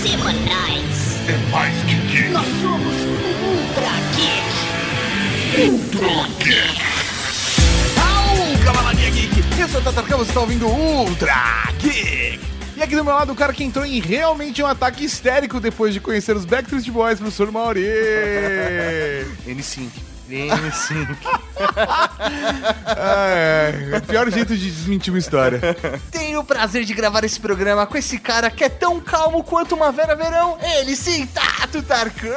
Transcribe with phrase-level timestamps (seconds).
[0.00, 1.18] semanais.
[1.28, 2.28] É mais que geek.
[2.30, 2.94] Nós somos
[3.44, 5.70] Ultra Geek.
[5.70, 6.08] Ultra
[6.38, 6.80] Geek.
[7.98, 9.60] Au, Cavalaria Geek!
[9.60, 12.40] Eu sou o Tatarcão, você está ouvindo Ultra Geek!
[12.76, 15.92] E aqui do meu lado, o cara que entrou em realmente um ataque histérico depois
[15.92, 17.84] de conhecer os Backstreet Boys, professor Mauri!
[19.46, 20.09] N5.
[20.36, 21.16] N5.
[22.96, 25.60] é, é, pior jeito de desmentir uma história.
[26.10, 29.74] Tenho o prazer de gravar esse programa com esse cara que é tão calmo quanto
[29.74, 30.58] uma Vera Verão.
[30.78, 32.30] Ele sim, Tato Tarkan.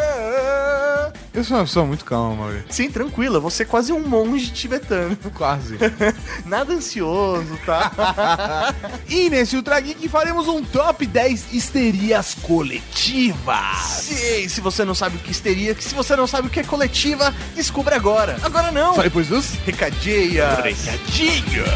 [1.34, 2.64] Eu sou uma pessoa muito calma, Mauri.
[2.70, 5.18] Sim, tranquila, você é quase um monge tibetano.
[5.34, 5.78] Quase.
[6.46, 8.72] Nada ansioso, tá?
[9.10, 13.78] e nesse Ultra Geek faremos um top 10 histerias coletivas.
[13.84, 16.60] Sim, se você não sabe o que é histeria, se você não sabe o que
[16.60, 18.38] é coletiva, descubra agora.
[18.44, 18.94] Agora não.
[18.94, 20.60] Só depois dos Recadinhas.
[20.60, 21.68] recadinhos.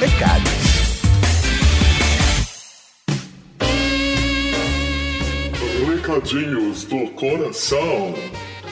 [0.00, 0.86] Recados.
[5.86, 8.14] Recadinhos do coração.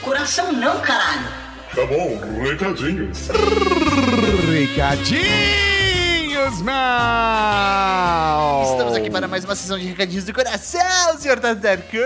[0.05, 1.27] Coração não, caralho.
[1.73, 3.27] Tá bom, recadinhos.
[4.47, 5.74] Recadinhos,
[6.61, 8.63] mal!
[8.71, 11.99] Estamos aqui para mais uma sessão de recadinhos do coração, senhor Tatarkan.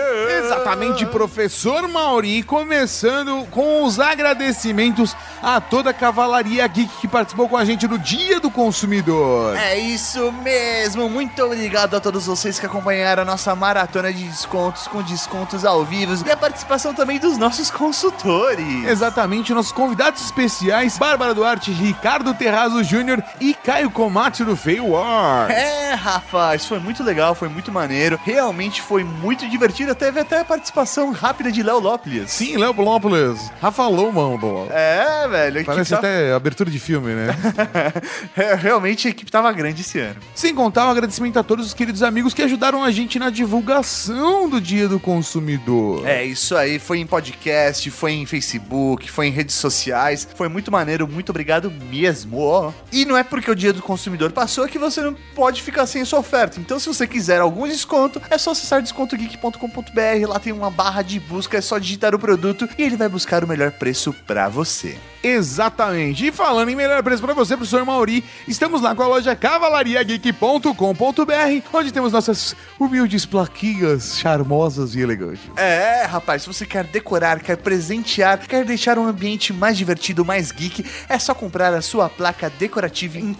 [0.44, 7.56] Exatamente, professor Mauri, começando com os agradecimentos a toda a Cavalaria Geek que participou com
[7.56, 9.56] a gente no Dia do Consumidor.
[9.56, 11.08] É isso mesmo.
[11.08, 15.84] Muito obrigado a todos vocês que acompanharam a nossa maratona de descontos com descontos ao
[15.84, 18.86] vivo e a participação também dos nossos consultores.
[18.86, 23.90] Exatamente, nossos convidados especiais, Bárbara Duarte, Ricardo Terrazo Júnior e Caio
[24.20, 25.50] Komatsu do Fail War.
[25.50, 28.20] É, rapaz, foi muito legal, foi muito maneiro.
[28.22, 29.94] Realmente foi muito divertido.
[29.94, 32.30] Teve até a participação rápida de Léo Lopes.
[32.30, 34.68] Sim, Léo Lópolis, Rafa Lomão.
[34.70, 35.64] É, velho.
[35.64, 37.28] Parece tá- até abertura de filme, né?
[38.36, 40.16] É, Realmente a equipe tava grande esse ano.
[40.34, 44.48] Sem contar o agradecimento a todos os queridos amigos que ajudaram a gente na divulgação
[44.50, 46.06] do Dia do Consumidor.
[46.06, 46.78] É, isso aí.
[46.78, 50.28] Foi em podcast, foi em Facebook, foi em redes sociais.
[50.34, 51.08] Foi muito maneiro.
[51.08, 52.38] Muito obrigado mesmo.
[52.40, 52.72] ó.
[52.92, 56.02] E não é porque o dia do consumidor passou que você não pode ficar sem
[56.02, 56.60] a sua oferta.
[56.60, 60.28] Então, se você quiser algum desconto, é só acessar descontogeek.com.br.
[60.28, 63.44] Lá tem uma barra de busca, é só digitar o produto e ele vai buscar
[63.44, 64.98] o melhor preço pra você.
[65.22, 66.26] Exatamente.
[66.26, 71.68] E falando em melhor preço para você, professor Mauri, estamos lá com a loja cavalariageek.com.br,
[71.72, 75.42] onde temos nossas humildes plaquinhas charmosas e elegantes.
[75.56, 80.50] É, rapaz, se você quer decorar, quer presentear, quer deixar um ambiente mais divertido, mais
[80.50, 83.34] geek, é só comprar a sua placa decorativa em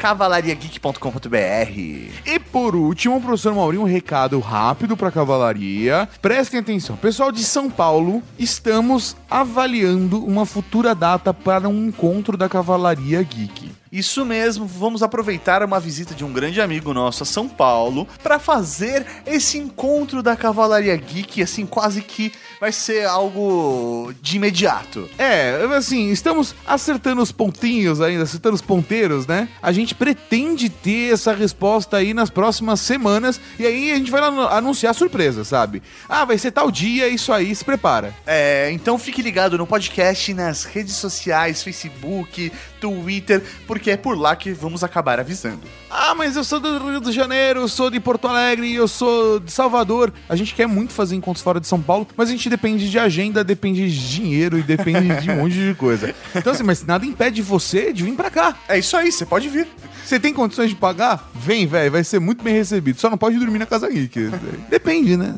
[0.61, 2.11] cavalariageek.com.br.
[2.27, 6.09] E por último, professor Mauri, um recado rápido para cavalaria.
[6.21, 12.49] Prestem atenção, pessoal de São Paulo, estamos avaliando uma futura data para um encontro da
[12.49, 13.80] Cavalaria Geek.
[13.93, 18.39] Isso mesmo, vamos aproveitar uma visita de um grande amigo nosso a São Paulo para
[18.39, 25.09] fazer esse encontro da Cavalaria Geek, assim, quase que vai ser algo de imediato.
[25.19, 29.49] É, assim, estamos acertando os pontinhos ainda, acertando os ponteiros, né?
[29.61, 34.21] A gente pretende ter essa resposta aí nas próximas semanas e aí a gente vai
[34.23, 35.83] anu- anunciar surpresa, sabe?
[36.09, 38.15] Ah, vai ser tal dia, isso aí, se prepara.
[38.27, 44.35] É, então fique ligado no podcast, nas redes sociais, Facebook, Twitter, porque é por lá
[44.35, 45.61] que vamos acabar avisando.
[45.91, 49.39] Ah, mas eu sou do Rio de Janeiro, eu sou de Porto Alegre, eu sou
[49.41, 50.13] de Salvador.
[50.29, 52.99] A gente quer muito fazer encontros fora de São Paulo, mas a gente depende de
[52.99, 56.15] agenda, depende de dinheiro e depende de um monte de coisa.
[56.35, 58.57] Então assim, mas nada impede você de vir pra cá.
[58.69, 59.67] É isso aí, você pode vir.
[60.05, 61.31] Você tem condições de pagar?
[61.35, 63.01] Vem, velho, vai ser muito bem recebido.
[63.01, 64.31] Só não pode dormir na casa geek.
[64.69, 65.35] Depende, né?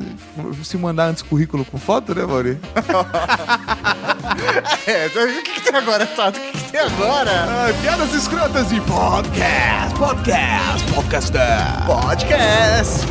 [0.63, 2.57] Se mandar antes currículo com foto, né, Mauri?
[4.85, 6.39] É, o que, que tem agora, Tato?
[6.39, 7.31] O que, que tem agora?
[7.35, 11.41] Ah, piadas escrotas de podcast, podcast, podcaster.
[11.87, 13.07] Podcast.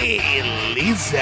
[0.00, 1.18] Beleza!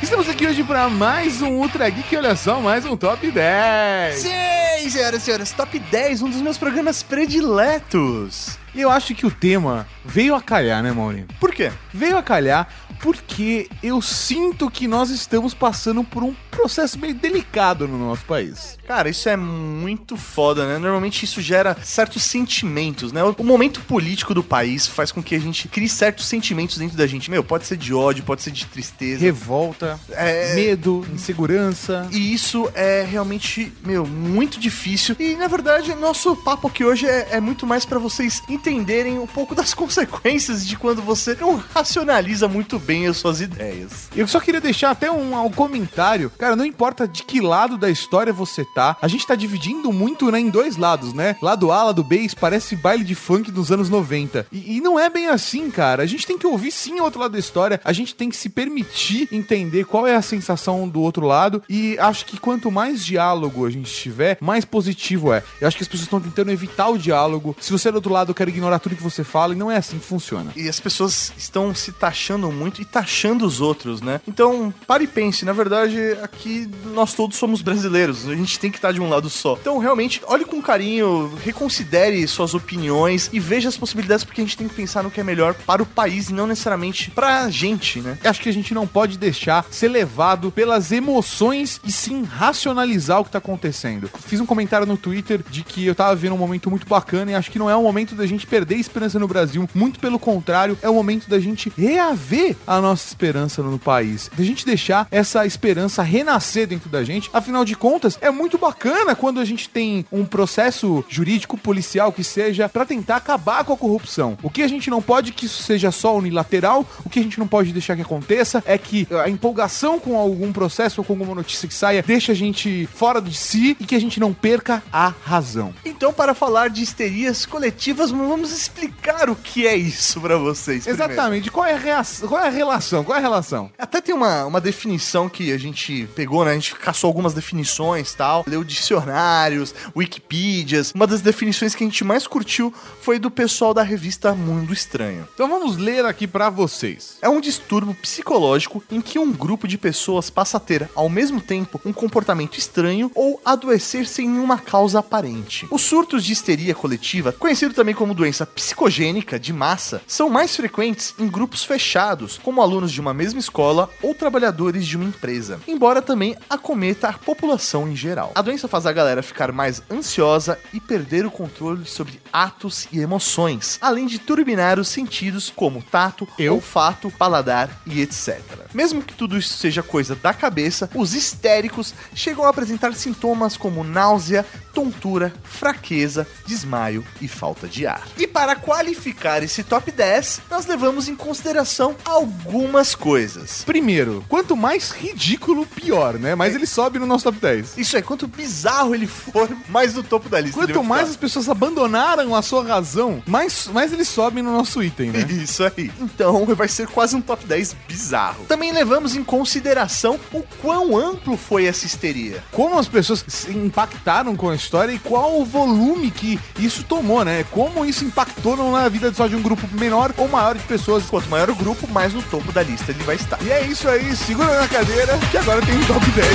[0.00, 4.14] Estamos aqui hoje para mais um Ultra Geek, olha só, mais um Top 10.
[4.16, 8.58] Sim, senhoras e senhores, Top 10, um dos meus programas prediletos.
[8.74, 11.26] E eu acho que o tema veio a calhar, né, Maurinho?
[11.40, 11.72] Por quê?
[11.92, 12.68] Veio a calhar
[13.02, 18.78] porque eu sinto que nós estamos passando por um processo meio delicado no nosso país.
[18.86, 20.78] Cara, isso é muito foda, né?
[20.78, 23.20] Normalmente isso gera certos sentimentos, né?
[23.24, 27.06] O momento político do país faz com que a gente crie certos sentimentos dentro da
[27.06, 27.28] gente.
[27.30, 29.20] Meu, pode ser de ódio, pode ser de tristeza.
[29.20, 32.06] Revolta, É- medo, insegurança.
[32.12, 35.16] E isso é realmente, meu, muito difícil.
[35.18, 39.26] E na verdade, nosso papo aqui hoje é, é muito mais pra vocês entenderem um
[39.26, 44.08] pouco das consequências de quando você não racionaliza muito bem as suas ideias.
[44.14, 47.88] Eu só queria deixar até um, um comentário Cara, não importa de que lado da
[47.88, 51.36] história você tá, a gente tá dividindo muito, né, em dois lados, né?
[51.40, 54.46] Lado A, lado B, isso parece baile de funk dos anos 90.
[54.50, 56.02] E, e não é bem assim, cara.
[56.02, 58.36] A gente tem que ouvir sim o outro lado da história, a gente tem que
[58.36, 61.62] se permitir entender qual é a sensação do outro lado.
[61.68, 65.42] E acho que quanto mais diálogo a gente tiver, mais positivo é.
[65.60, 67.56] Eu acho que as pessoas estão tentando evitar o diálogo.
[67.60, 69.76] Se você é do outro lado, quer ignorar tudo que você fala, e não é
[69.76, 70.52] assim que funciona.
[70.56, 74.20] E as pessoas estão se taxando muito e taxando os outros, né?
[74.26, 75.44] Então, pare e pense.
[75.44, 78.28] Na verdade, aqui nós todos somos brasileiros.
[78.28, 79.56] A gente tem que estar de um lado só.
[79.60, 84.56] Então, realmente, olhe com carinho, reconsidere suas opiniões e veja as possibilidades, porque a gente
[84.56, 88.00] tem que pensar no que é melhor para o país e não necessariamente pra gente,
[88.00, 88.18] né?
[88.24, 93.24] Acho que a gente não pode deixar ser levado pelas emoções e sim racionalizar o
[93.24, 94.10] que tá acontecendo.
[94.26, 97.34] Fiz um comentário no Twitter de que eu tava vendo um momento muito bacana e
[97.34, 99.68] acho que não é o momento da gente perder a esperança no Brasil.
[99.72, 104.30] Muito pelo contrário, é o momento da gente reaver a nossa esperança no país.
[104.36, 107.30] Da gente deixar essa esperança renascer dentro da gente.
[107.32, 112.24] Afinal de contas, é muito bacana quando a gente tem um processo jurídico, policial, que
[112.24, 114.36] seja, para tentar acabar com a corrupção.
[114.42, 117.38] O que a gente não pode que isso seja só unilateral, o que a gente
[117.38, 121.34] não pode deixar que aconteça é que a empolgação com algum processo ou com alguma
[121.34, 124.82] notícia que saia deixa a gente fora de si e que a gente não perca
[124.92, 125.74] a razão.
[125.84, 130.84] Então, para falar de histerias coletivas, vamos explicar o que é isso pra vocês.
[130.84, 131.12] primeiro.
[131.12, 131.50] Exatamente.
[131.50, 133.04] Qual é, a reação, qual é a relação?
[133.04, 133.70] Qual é a relação?
[133.78, 136.52] Até tem uma, uma definição que a gente pegou, né?
[136.52, 140.92] A gente caçou algumas definições e tal, leu dicionários, Wikipedias.
[140.94, 145.26] Uma das definições que a gente mais curtiu foi do pessoal da revista Mundo Estranho.
[145.34, 147.16] Então vamos ler aqui pra vocês.
[147.20, 151.40] É um distúrbio psicológico em que um grupo de pessoas passa a ter, ao mesmo
[151.40, 155.66] tempo, um comportamento estranho ou adoecer sem nenhuma causa aparente.
[155.70, 161.14] Os surtos de histeria coletiva, conhecido também como doença psicogênica de massa, são mais frequentes
[161.18, 166.02] em grupos fechados, como alunos de uma mesma escola ou trabalhadores de uma empresa, embora
[166.02, 168.32] também acometa a população em geral.
[168.34, 173.00] A doença faz a galera ficar mais ansiosa e perder o controle sobre atos e
[173.00, 176.54] emoções, além de turbinar os sentidos como tato, Eu?
[176.54, 178.40] olfato, paladar e etc.
[178.72, 183.84] Mesmo que tudo isso seja coisa da cabeça, os histéricos chegam a apresentar sintomas como
[183.84, 188.06] náusea, tontura, fraqueza, desmaio e falta de ar.
[188.18, 193.62] E para qualificar esse top 10, nós levamos em consideração algumas coisas.
[193.64, 196.34] Primeiro, quanto mais ridículo, pior, né?
[196.34, 197.78] Mas ele sobe no nosso top 10.
[197.78, 200.58] Isso é, quanto bizarro ele for, mais no topo da lista.
[200.58, 204.82] ele Quanto mais as pessoas abandonaram a sua razão, mais, mais eles sobem no nosso
[204.82, 205.26] item, né?
[205.30, 205.90] Isso aí.
[206.00, 208.44] Então vai ser quase um top 10 bizarro.
[208.46, 212.42] Também levamos em consideração o quão amplo foi essa histeria.
[212.50, 217.24] Como as pessoas se impactaram com a história e qual o volume que isso tomou,
[217.24, 217.44] né?
[217.50, 221.04] Como isso impactou na vida só de um grupo menor ou maior de pessoas.
[221.04, 223.38] Quanto maior o grupo, mais no topo da lista ele vai estar.
[223.42, 226.28] E é isso aí, segura na cadeira que agora tem um top 10.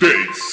[0.00, 0.46] 10.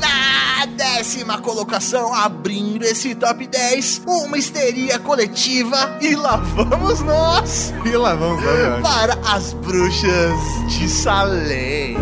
[0.00, 5.98] Na décima colocação, abrindo esse top 10, uma histeria coletiva.
[6.00, 8.88] E lá vamos nós E lá vamos, lá, vamos.
[8.88, 10.34] para as bruxas
[10.68, 11.96] de Salem.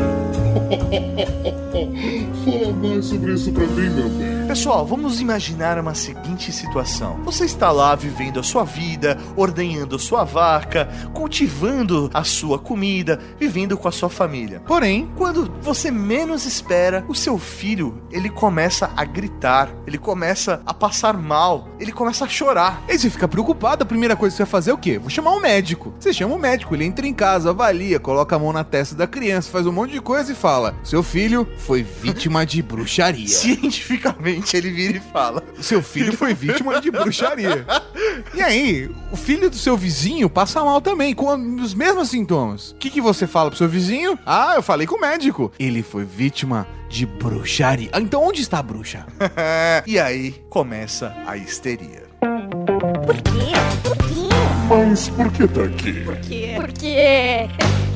[2.45, 4.41] Fala mais sobre isso pra mim, meu bem.
[4.51, 7.21] Pessoal, vamos imaginar uma seguinte situação.
[7.23, 13.21] Você está lá vivendo a sua vida, ordenhando a sua vaca, cultivando a sua comida,
[13.39, 14.61] vivendo com a sua família.
[14.67, 20.75] Porém, Quando você menos espera, o seu filho, ele começa a gritar, ele começa a
[20.75, 22.83] passar mal, ele começa a chorar.
[22.89, 24.99] aí você fica preocupado, a primeira coisa que você vai fazer é o quê?
[24.99, 25.95] Vou chamar um médico.
[26.01, 29.07] Você chama o médico, ele entra em casa, avalia, coloca a mão na testa da
[29.07, 33.29] criança, faz um monte de coisa e fala: Seu filho foi vítima de bruxaria.
[33.29, 37.65] Cientificamente, ele vira e fala: Seu filho foi vítima de bruxaria.
[38.35, 42.71] E aí, o filho do seu vizinho passa mal também, com os mesmos sintomas.
[42.73, 44.19] O que, que você fala pro seu vizinho?
[44.27, 45.53] Ah, eu falei com o médico.
[45.59, 47.89] Ele foi vítima de bruxaria.
[47.93, 49.07] Ah, Então onde está a bruxa?
[49.87, 52.05] e aí começa a histeria.
[52.21, 53.53] Por quê?
[53.83, 54.29] Por quê?
[54.69, 55.93] Mas por que tá aqui?
[56.05, 56.53] Por quê?
[56.57, 57.49] Por quê?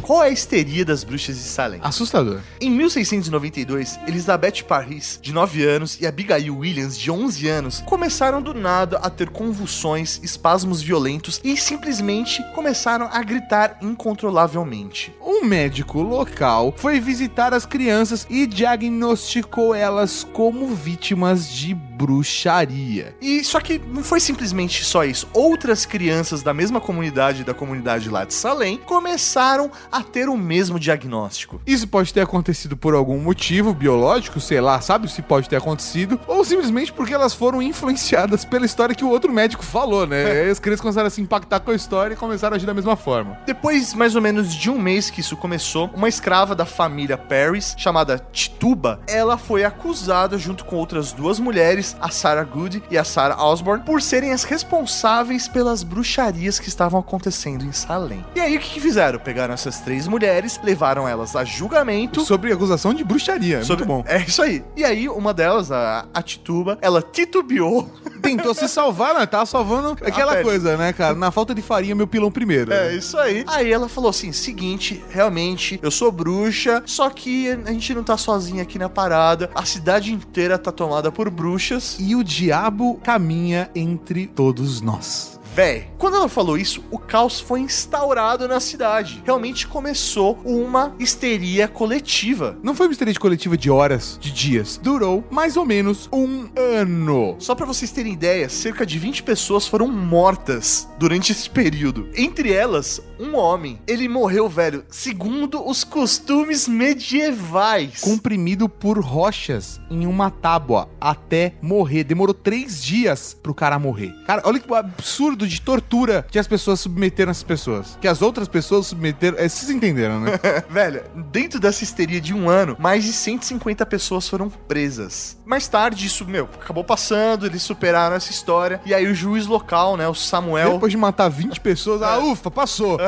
[0.05, 1.81] Qual é a histeria das bruxas de Salem?
[1.83, 2.43] Assustador.
[2.61, 8.53] Em 1692, Elizabeth Parris, de 9 anos, e Abigail Williams, de 11 anos, começaram do
[8.53, 15.11] nada a ter convulsões, espasmos violentos e simplesmente começaram a gritar incontrolavelmente.
[15.23, 23.15] Um médico local foi visitar as crianças e diagnosticou elas como vítimas de bruxaria.
[23.21, 25.29] E só que não foi simplesmente só isso.
[25.33, 30.79] Outras crianças da mesma comunidade, da comunidade lá de Salem, começaram a ter o mesmo
[30.79, 31.61] diagnóstico.
[31.67, 36.21] Isso pode ter acontecido por algum motivo biológico, sei lá, sabe se pode ter acontecido,
[36.27, 40.25] ou simplesmente porque elas foram influenciadas pela história que o outro médico falou, né?
[40.45, 42.75] Aí as crianças começaram a se impactar com a história e começaram a agir da
[42.75, 43.39] mesma forma.
[43.47, 47.75] Depois, mais ou menos de um mês que isso começou, uma escrava da família Paris,
[47.79, 53.05] chamada Tituba, ela foi acusada junto com outras duas mulheres, a Sarah Good e a
[53.05, 58.25] Sarah Osborne, por serem as responsáveis pelas bruxarias que estavam acontecendo em Salem.
[58.35, 59.19] E aí o que, que fizeram?
[59.19, 62.23] Pegaram essas três mulheres, levaram elas a julgamento.
[62.25, 64.05] Sobre acusação de bruxaria, sobre- muito bom.
[64.11, 64.65] É isso aí.
[64.77, 67.91] E aí, uma delas, a, a Tituba, ela titubeou.
[68.25, 69.27] Tentou se salvar, né?
[69.27, 71.15] Tava salvando aquela coisa, né, cara?
[71.15, 72.73] Na falta de farinha, meu pilão primeiro.
[72.73, 73.45] É, isso aí.
[73.47, 78.17] Aí ela falou assim: seguinte, realmente, eu sou bruxa, só que a gente não tá
[78.17, 79.51] sozinha aqui na parada.
[79.55, 81.97] A cidade inteira tá tomada por bruxas.
[81.99, 85.39] E o diabo caminha entre todos nós.
[85.55, 89.23] Véi, quando ela falou isso, o caos foi instaurado na cidade.
[89.25, 92.59] Realmente começou uma histeria coletiva.
[92.61, 94.81] Não foi uma histeria coletiva de horas, de dias.
[94.83, 97.37] Durou mais ou menos um ano.
[97.39, 102.09] Só pra vocês terem ideia, cerca de 20 pessoas foram mortas durante esse período.
[102.17, 103.81] Entre elas, um homem.
[103.87, 108.01] Ele morreu, velho, segundo os costumes medievais.
[108.01, 112.05] Comprimido por rochas em uma tábua até morrer.
[112.05, 114.15] Demorou três dias pro cara morrer.
[114.27, 117.99] Cara, olha que absurdo de tortura que as pessoas submeteram essas pessoas.
[118.01, 119.39] Que as outras pessoas submeteram.
[119.39, 120.33] É, vocês entenderam, né?
[120.69, 125.37] Velho, dentro dessa histeria de um ano, mais de 150 pessoas foram presas.
[125.45, 128.81] Mais tarde, isso, meu, acabou passando, eles superaram essa história.
[128.85, 130.73] E aí o juiz local, né, o Samuel.
[130.75, 132.99] Depois de matar 20 pessoas, ah, ufa, passou.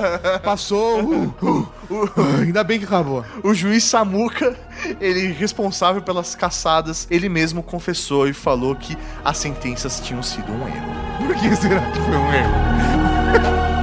[0.42, 1.02] Passou.
[1.02, 3.24] uh, uh, uh, ainda bem que acabou.
[3.42, 4.56] O juiz Samuca,
[5.00, 10.66] ele responsável pelas caçadas, ele mesmo confessou e falou que as sentenças tinham sido um
[10.68, 10.94] erro.
[11.18, 13.76] Por que será que foi um erro?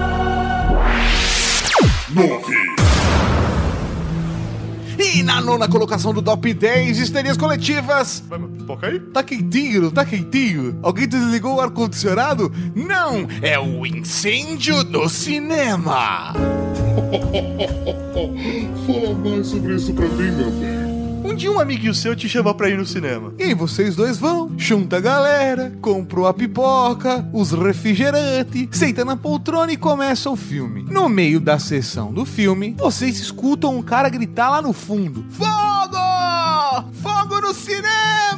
[2.14, 2.83] 9,
[5.04, 8.24] E na nona colocação do Top 10, histerias coletivas.
[8.66, 9.02] Toca aí?
[9.02, 10.80] Tá quentinho, tá quentinho?
[10.82, 12.50] Alguém desligou o ar-condicionado?
[12.74, 13.28] Não!
[13.42, 16.34] É o incêndio no cinema!
[18.88, 20.83] fala mais sobre isso pra mim, meu bem.
[21.24, 23.34] Um dia um amiguinho seu te chama pra ir no cinema.
[23.40, 29.16] E aí vocês dois vão, junta a galera, compram a pipoca, os refrigerantes, senta na
[29.16, 30.84] poltrona e começa o filme.
[30.84, 36.92] No meio da sessão do filme, vocês escutam um cara gritar lá no fundo: Fogo!
[37.02, 38.33] Fogo no cinema!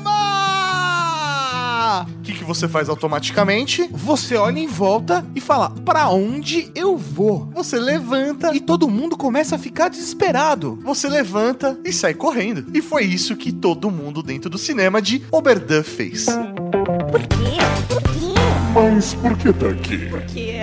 [2.46, 3.90] Que, você faz automaticamente?
[3.92, 7.50] Você olha em volta e fala: Pra onde eu vou?
[7.56, 10.80] Você levanta E todo mundo começa a ficar desesperado.
[10.84, 12.66] Você levanta e sai correndo.
[12.74, 16.26] E foi isso que todo mundo dentro do cinema de Oberdun fez.
[16.26, 17.58] Por quê?
[17.90, 18.36] Por quê?
[18.76, 19.98] Mas por que tá aqui?
[20.10, 20.55] Por quê?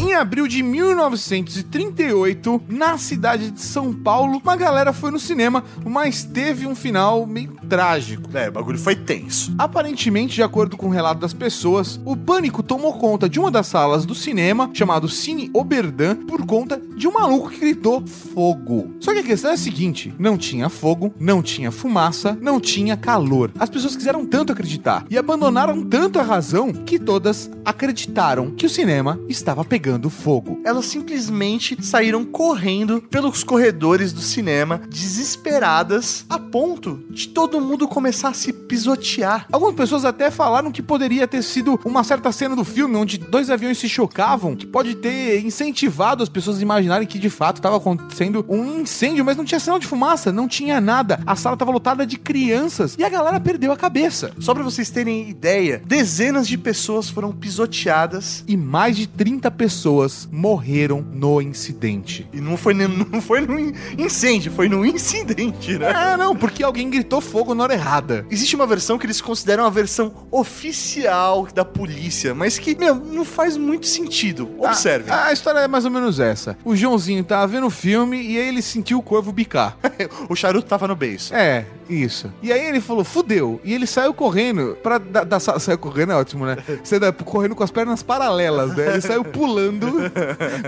[0.00, 6.24] Em abril de 1938, na cidade de São Paulo, uma galera foi no cinema, mas
[6.24, 8.30] teve um final meio trágico.
[8.32, 9.54] É, o bagulho foi tenso.
[9.58, 13.66] Aparentemente, de acordo com o relato das pessoas, o pânico tomou conta de uma das
[13.66, 18.94] salas do cinema, chamado Cine Oberdan, por conta de um maluco que gritou fogo.
[19.00, 22.96] Só que a questão é a seguinte: não tinha fogo, não tinha fumaça, não tinha
[22.96, 23.50] calor.
[23.58, 28.68] As pessoas quiseram tanto acreditar e abandonaram tanto a razão que todas acreditaram que o
[28.68, 30.60] cinema estava pegando fogo.
[30.66, 38.28] Elas simplesmente saíram correndo pelos corredores do cinema, desesperadas, a ponto de todo mundo começar
[38.28, 39.46] a se pisotear.
[39.50, 43.48] Algumas pessoas até falaram que poderia ter sido uma certa cena do filme onde dois
[43.48, 47.78] aviões se chocavam, que pode ter incentivado as pessoas a imaginarem que de fato estava
[47.78, 51.18] acontecendo um incêndio, mas não tinha sinal de fumaça, não tinha nada.
[51.24, 54.32] A sala estava lotada de crianças e a galera perdeu a cabeça.
[54.38, 60.28] Só pra vocês terem ideia, dezenas de pessoas foram pisoteadas E mais de 30 pessoas
[60.32, 62.28] morreram no incidente.
[62.32, 65.92] e não foi, nem- não foi no in- incêndio, foi no incidente, né?
[65.94, 68.26] Ah, não, porque alguém gritou fogo na hora errada.
[68.28, 73.24] Existe uma versão que eles consideram a versão oficial da polícia, mas que, meu, não
[73.24, 74.50] faz muito sentido.
[74.58, 75.10] Observe.
[75.10, 76.56] A, a história é mais ou menos essa.
[76.64, 79.76] O Joãozinho tava vendo o filme e aí ele sentiu o corvo bicar.
[80.28, 81.32] o charuto tava no beiço.
[81.34, 82.32] É, isso.
[82.42, 83.60] E aí ele falou, fudeu.
[83.64, 85.38] E ele saiu correndo pra da, da.
[85.60, 86.56] Saiu correndo é ótimo, né?
[87.00, 88.92] Da- correndo com as pernas paralelas, né?
[88.92, 89.92] Ele saiu pulando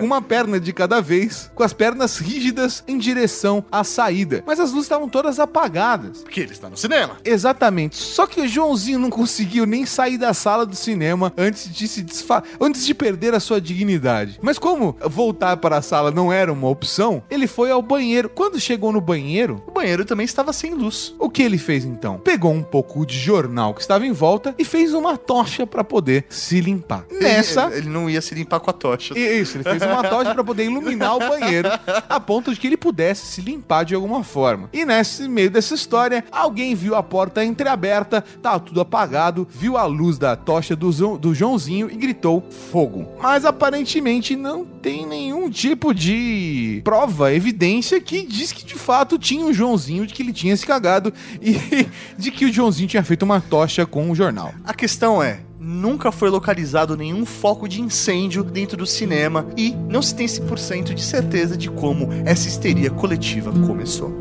[0.00, 4.43] uma perna de cada vez, com as pernas rígidas em direção à saída.
[4.47, 6.19] Mas as luzes estavam todas apagadas.
[6.23, 7.17] Porque ele está no cinema.
[7.25, 7.97] Exatamente.
[7.97, 12.02] Só que o Joãozinho não conseguiu nem sair da sala do cinema antes de se
[12.02, 12.43] desfa...
[12.61, 14.38] antes de perder a sua dignidade.
[14.43, 18.29] Mas como voltar para a sala não era uma opção, ele foi ao banheiro.
[18.29, 21.14] Quando chegou no banheiro, O banheiro também estava sem luz.
[21.19, 22.19] o que ele fez então?
[22.19, 26.25] Pegou um pouco de jornal que estava em volta e fez uma tocha para poder
[26.29, 27.05] se limpar.
[27.21, 29.19] Nessa Ele não ia se limpar com a tocha.
[29.19, 31.69] Isso, ele fez uma tocha pra poder iluminar o banheiro,
[32.09, 34.69] a ponto de que ele pudesse se limpar de alguma forma.
[34.73, 39.85] E nesse meio dessa história, alguém viu a porta entreaberta, tava tudo apagado, viu a
[39.85, 43.09] luz da tocha do, do Joãozinho e gritou fogo.
[43.21, 49.45] Mas aparentemente não tem nenhum tipo de prova, evidência que diz que de fato tinha
[49.45, 51.87] o Joãozinho, de que ele tinha se cagado e
[52.19, 54.52] de que o Joãozinho tinha feito uma tocha com o jornal.
[54.64, 60.02] A questão é, nunca foi localizado nenhum foco de incêndio dentro do cinema e não
[60.02, 64.12] se tem 100% de certeza de como essa histeria coletiva começou.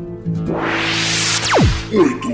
[1.92, 2.28] 8.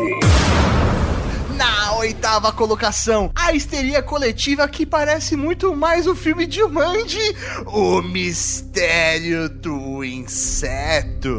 [1.56, 7.34] Na oitava colocação, a histeria coletiva que parece muito mais o filme de Mandy,
[7.66, 11.38] O Mistério do Inseto.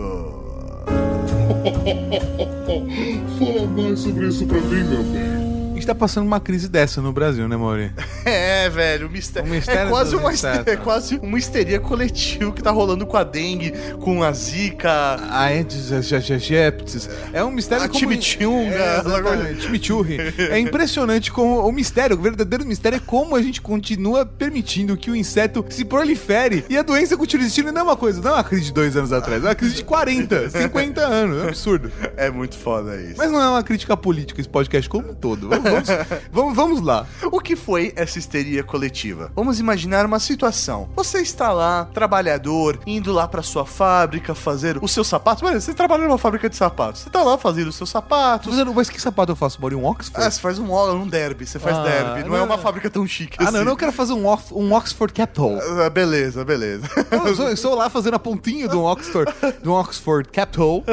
[3.37, 5.48] Fala mais sobre isso pra mim, meu bem.
[5.79, 7.89] A gente tá passando uma crise dessa no Brasil, né, Mauri?
[8.25, 9.49] É, velho, o mistério.
[9.49, 13.15] O mistério é, quase uma histeria, é quase uma histeria coletiva que tá rolando com
[13.15, 14.91] a dengue, com a zika.
[14.91, 17.09] A Aedes aegyptis.
[17.31, 17.99] É um mistério A como...
[17.99, 18.75] chimichunga.
[18.75, 20.17] É, exatamente, chimichurri.
[20.37, 25.09] É impressionante como o mistério, o verdadeiro mistério é como a gente continua permitindo que
[25.09, 27.71] o inseto se prolifere e a doença continua existindo.
[27.71, 29.75] Não é uma coisa, não é uma crise de dois anos atrás, é uma crise
[29.75, 31.41] de 40, 50 anos.
[31.41, 31.91] É um absurdo.
[32.17, 33.15] É muito foda isso.
[33.17, 35.47] Mas não é uma crítica política esse podcast como um todo.
[35.47, 35.89] Vamos, vamos,
[36.31, 37.05] vamos, vamos lá.
[37.31, 39.31] O que foi essa histeria coletiva?
[39.35, 40.89] Vamos imaginar uma situação.
[40.95, 45.41] Você está lá, trabalhador, indo lá pra sua fábrica fazer os seus sapatos.
[45.43, 47.01] Mano, você trabalha numa fábrica de sapatos.
[47.01, 48.49] Você tá lá fazendo os seus sapatos.
[48.51, 49.75] fazendo- Mas que sapato eu faço, Mauri?
[49.75, 50.25] Um Oxford?
[50.25, 52.27] Ah, você faz um, um derby, você faz Ah, derby.
[52.29, 52.45] Não, é não.
[52.45, 53.53] uma fábrica tão chique Ah, assim.
[53.53, 55.51] não, eu não quero fazer um, Ox- um Oxford Capital.
[55.85, 56.87] Ah, beleza, beleza.
[57.49, 59.31] Eu sou lá fazendo a pontinha do Oxford,
[59.63, 60.83] do Oxford Capital.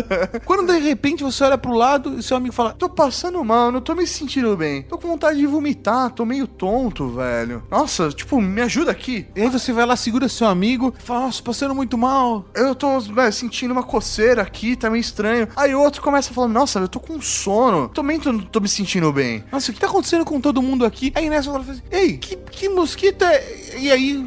[0.44, 3.80] Quando de repente você olha pro lado e seu amigo fala: Tô passando mal, não
[3.80, 4.65] tô me sentindo bem.
[4.88, 7.62] Tô com vontade de vomitar, tô meio tonto, velho.
[7.70, 9.26] Nossa, tipo, me ajuda aqui.
[9.34, 12.44] E aí você vai lá, segura seu amigo, fala, nossa, passando muito mal.
[12.54, 15.48] Eu tô velho, sentindo uma coceira aqui, tá meio estranho.
[15.56, 17.88] Aí o outro começa a falar, nossa, eu tô com sono.
[17.88, 19.44] Também tô, tô me sentindo bem.
[19.50, 21.12] Nossa, o que tá acontecendo com todo mundo aqui?
[21.14, 23.76] Aí nessa fala assim, ei, que, que mosquito é.
[23.78, 24.24] E aí,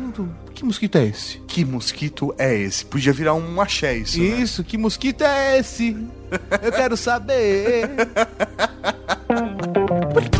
[0.59, 1.37] que mosquito é esse?
[1.47, 2.85] Que mosquito é esse?
[2.85, 4.25] Podia virar um axé isso, né?
[4.41, 5.95] Isso, que mosquito é esse?
[6.61, 7.89] Eu quero saber.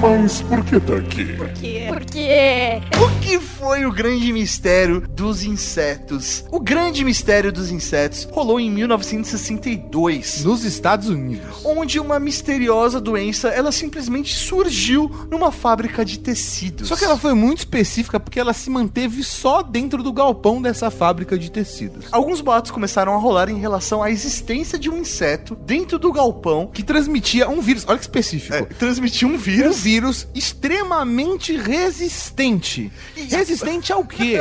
[0.00, 1.24] Mas por que tá aqui?
[1.32, 1.84] Por quê?
[1.88, 2.82] Por quê?
[3.00, 6.44] O que foi o grande mistério dos insetos?
[6.50, 10.44] O grande mistério dos insetos rolou em 1962.
[10.44, 11.64] Nos Estados Unidos.
[11.64, 16.88] Onde uma misteriosa doença, ela simplesmente surgiu numa fábrica de tecidos.
[16.88, 20.90] Só que ela foi muito específica porque ela se manteve só dentro do galpão dessa
[20.90, 22.06] fábrica de tecidos.
[22.12, 26.66] Alguns boatos começaram a rolar em relação à existência de um inseto dentro do galpão
[26.72, 28.54] Que transmitia um vírus, olha que específico.
[28.54, 29.76] é, transmitia um Um vírus.
[29.84, 32.90] Vírus extremamente resistente.
[33.14, 34.38] Resistente ao quê?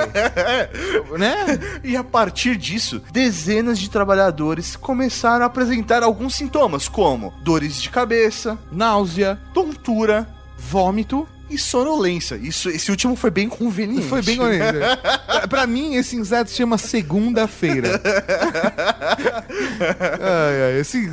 [1.20, 1.60] né?
[1.84, 7.90] E a partir disso, dezenas de trabalhadores começaram a apresentar alguns sintomas, como dores de
[7.90, 11.28] cabeça, Náusea, tontura vômito.
[11.54, 12.36] E sonolência.
[12.42, 14.08] Isso, esse último foi bem conveniente.
[14.08, 14.80] Foi bem conhecido.
[15.26, 18.02] Pra- pra mim, esse inseto se chama segunda-feira.
[20.20, 21.10] ai, ai, esse,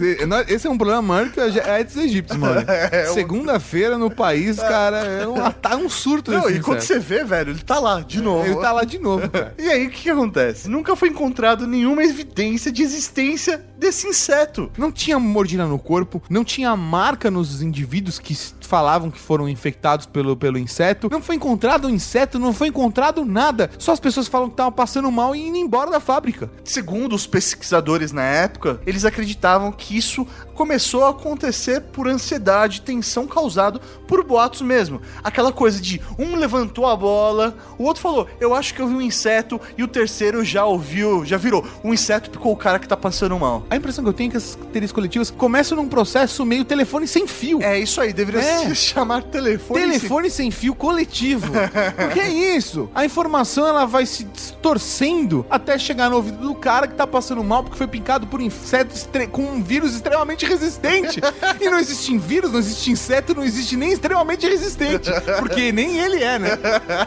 [0.49, 2.65] esse é um problema maior que a Aedes aegypti, mano.
[3.15, 7.01] Segunda-feira no país, cara, é um, tá um surto Não, esse e quando inseto.
[7.03, 8.47] você vê, velho, ele tá lá, de novo.
[8.47, 9.55] Ele tá lá de novo, cara.
[9.59, 10.69] E aí, o que, que acontece?
[10.69, 14.71] Nunca foi encontrado nenhuma evidência de existência desse inseto.
[14.77, 18.35] Não tinha mordida no corpo, não tinha marca nos indivíduos que
[18.71, 21.09] falavam que foram infectados pelo, pelo inseto.
[21.11, 23.69] Não foi encontrado um inseto, não foi encontrado nada.
[23.77, 26.49] Só as pessoas falam que estavam passando mal e indo embora da fábrica.
[26.63, 32.83] Segundo os pesquisadores na época, eles acreditavam que isso começou a acontecer por ansiedade e
[32.83, 35.01] tensão causado por boatos mesmo.
[35.25, 38.95] Aquela coisa de um levantou a bola, o outro falou, eu acho que eu vi
[38.95, 42.87] um inseto, e o terceiro já ouviu, já virou, um inseto picou o cara que
[42.87, 43.65] tá passando mal.
[43.71, 47.09] A impressão que eu tenho é que essas teorias coletivas começam num processo meio telefone
[47.09, 47.63] sem fio.
[47.63, 48.60] É isso aí, deveria É.
[48.69, 49.81] se chamar telefone.
[49.81, 51.53] Telefone sem fio coletivo.
[51.97, 52.89] Porque é isso.
[52.95, 57.43] A informação ela vai se distorcendo até chegar no ouvido do cara que tá passando
[57.43, 58.95] mal porque foi picado por inseto
[59.31, 61.21] com um vírus extremamente resistente.
[61.61, 65.11] e não existe vírus, não existe inseto, não existe nem extremamente resistente.
[65.39, 66.51] Porque nem ele é, né?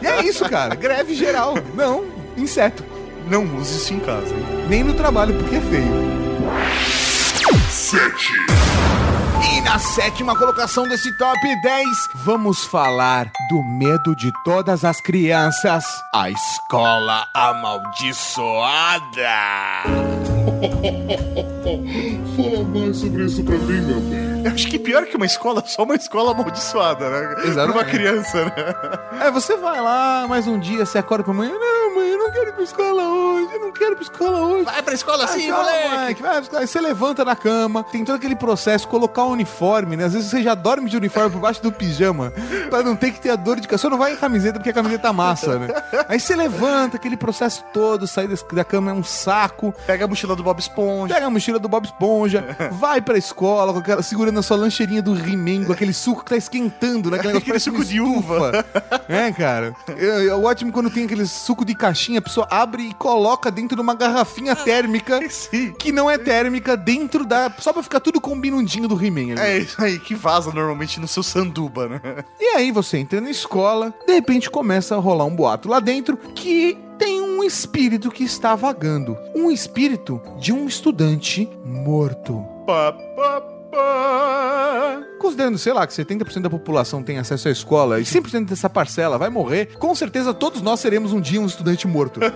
[0.02, 0.74] E é isso, cara.
[0.74, 1.54] Greve geral.
[1.74, 2.04] Não,
[2.36, 2.84] inseto.
[3.30, 4.34] Não use isso em casa.
[4.34, 4.44] hein?
[4.68, 6.14] Nem no trabalho, porque é feio.
[7.70, 8.63] 7.
[9.42, 11.86] E na sétima colocação desse top 10,
[12.24, 15.84] vamos falar do medo de todas as crianças.
[16.14, 19.04] A escola amaldiçoada.
[22.36, 24.33] Fala mais sobre isso pra mim, meu bem.
[24.44, 27.34] Eu acho que pior que uma escola, só uma escola amaldiçoada, né?
[27.44, 27.54] Exatamente.
[27.72, 28.52] Pra uma criança, né?
[29.20, 32.30] É, você vai lá, mais um dia, você acorda pra mãe, não, mãe, eu não
[32.30, 34.64] quero ir pra escola hoje, eu não quero ir pra escola hoje.
[34.64, 36.22] Vai pra escola Vai, assim, moleque!
[36.22, 36.60] vai pra escola.
[36.60, 40.04] Aí você levanta da cama, tem todo aquele processo, colocar o uniforme, né?
[40.04, 42.30] Às vezes você já dorme de uniforme por baixo do pijama,
[42.68, 43.82] pra não ter que ter a dor de cabeça.
[43.82, 45.68] Só não vai em camiseta porque a camiseta massa, né?
[46.08, 50.36] Aí você levanta, aquele processo todo, sair da cama é um saco, Pega a mochila
[50.36, 51.14] do Bob Esponja.
[51.14, 55.02] Pega a mochila do Bob Esponja, vai pra escola com aquela, segurando a sua lancheirinha
[55.02, 57.18] do He-Man, com aquele suco que tá esquentando, né?
[57.24, 58.64] Aquele, Aquele suco de uva.
[59.08, 59.74] É, cara.
[59.88, 63.76] É, é ótimo quando tem aquele suco de caixinha, a pessoa abre e coloca dentro
[63.76, 65.72] de uma garrafinha térmica, Sim.
[65.72, 67.52] que não é térmica, dentro da...
[67.58, 69.40] Só pra ficar tudo combinundinho do He-Man ali.
[69.40, 72.00] É isso aí, que vaza normalmente no seu sanduba, né?
[72.40, 76.16] E aí você entra na escola, de repente começa a rolar um boato lá dentro
[76.16, 79.16] que tem um espírito que está vagando.
[79.34, 82.44] Um espírito de um estudante morto.
[82.66, 83.53] Pá, pá, pá.
[85.18, 89.16] Considerando, sei lá, que 70% da população tem acesso à escola e 100% dessa parcela
[89.16, 92.20] vai morrer, com certeza todos nós seremos um dia um estudante morto.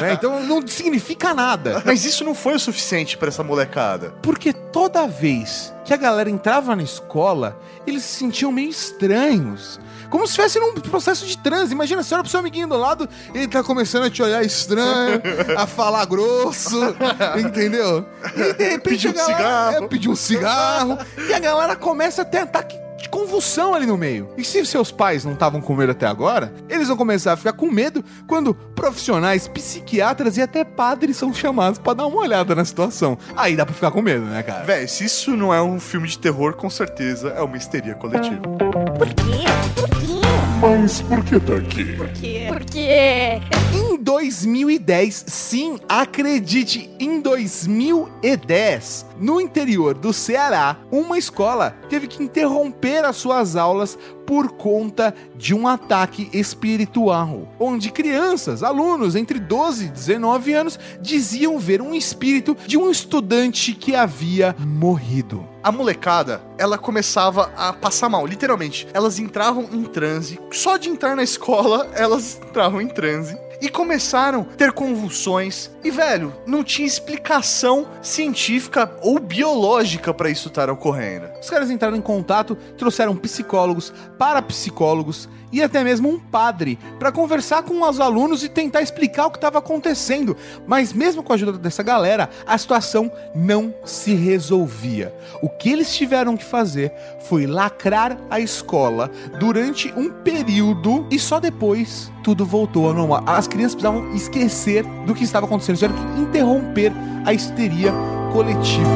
[0.00, 0.12] Né?
[0.12, 1.82] Então não significa nada.
[1.84, 4.14] Mas isso não foi o suficiente pra essa molecada.
[4.22, 9.80] Porque toda vez que a galera entrava na escola, eles se sentiam meio estranhos.
[10.10, 11.72] Como se estivesse num processo de transe.
[11.72, 15.20] Imagina, você olha pro seu amiguinho do lado, ele tá começando a te olhar estranho,
[15.56, 16.78] a falar grosso,
[17.38, 18.04] entendeu?
[18.36, 19.84] E de repente Pedir um a galera- cigarro.
[19.84, 20.98] É, pedir um cigarro.
[21.28, 24.28] e a galera começa a ter ataque de convulsão ali no meio.
[24.36, 27.52] E se seus pais não estavam com medo até agora, eles vão começar a ficar
[27.52, 32.64] com medo quando profissionais, psiquiatras e até padres são chamados pra dar uma olhada na
[32.64, 33.16] situação.
[33.36, 34.64] Aí dá pra ficar com medo, né, cara?
[34.64, 38.40] Véi, se isso não é um filme de terror, com certeza é uma histeria coletiva.
[38.42, 39.44] Por quê?
[39.78, 40.18] Por quê?
[40.60, 41.84] Mas por que tá aqui?
[41.96, 42.46] Por quê?
[42.48, 43.40] Por quê?
[43.72, 53.04] Em 2010, sim, acredite, em 2010, no interior do Ceará, uma escola teve que interromper
[53.04, 53.96] as suas aulas
[54.28, 61.58] por conta de um ataque espiritual, onde crianças, alunos entre 12 e 19 anos, diziam
[61.58, 65.48] ver um espírito de um estudante que havia morrido.
[65.62, 68.86] A molecada, ela começava a passar mal, literalmente.
[68.92, 70.38] Elas entravam em transe.
[70.52, 73.47] Só de entrar na escola, elas entravam em transe.
[73.60, 75.70] E começaram a ter convulsões.
[75.82, 81.28] E, velho, não tinha explicação científica ou biológica pra isso estar ocorrendo.
[81.40, 87.62] Os caras entraram em contato, trouxeram psicólogos, parapsicólogos e até mesmo um padre para conversar
[87.62, 90.36] com os alunos e tentar explicar o que estava acontecendo.
[90.66, 95.14] Mas mesmo com a ajuda dessa galera, a situação não se resolvia.
[95.42, 96.92] O que eles tiveram que fazer
[97.28, 103.22] foi lacrar a escola durante um período e só depois tudo voltou ao normal.
[103.26, 106.92] As crianças precisavam esquecer do que estava acontecendo, tiveram que interromper
[107.24, 107.92] a histeria
[108.32, 108.88] coletiva.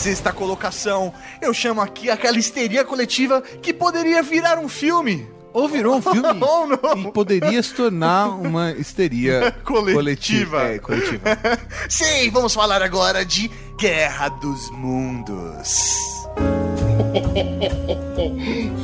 [0.05, 5.27] sexta colocação, eu chamo aqui aquela histeria coletiva que poderia virar um filme.
[5.51, 6.97] Ou virou um filme Ou não.
[6.99, 10.61] e poderia se tornar uma histeria Coletiva.
[10.61, 11.23] É, coletiva.
[11.89, 16.14] Sim, vamos falar agora de Guerra dos Mundos.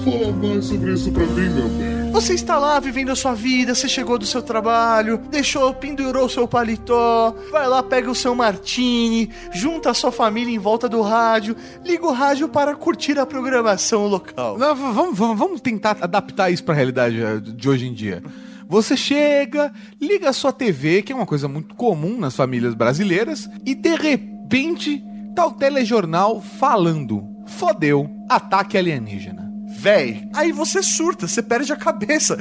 [0.03, 2.01] Fala mais sobre isso pra mim, meu bem.
[2.11, 6.29] Você está lá vivendo a sua vida, você chegou do seu trabalho, deixou, pendurou o
[6.29, 11.01] seu paletó, vai lá, pega o seu martini, junta a sua família em volta do
[11.01, 14.57] rádio, liga o rádio para curtir a programação local.
[14.57, 18.21] Não, vamos, vamos, vamos tentar adaptar isso pra realidade eh, de hoje em dia.
[18.67, 23.49] Você chega, liga a sua TV, que é uma coisa muito comum nas famílias brasileiras,
[23.65, 25.01] e de repente
[25.33, 29.51] tá o telejornal falando: fodeu, ataque alienígena.
[29.67, 32.37] Véi, aí você surta, você perde a cabeça.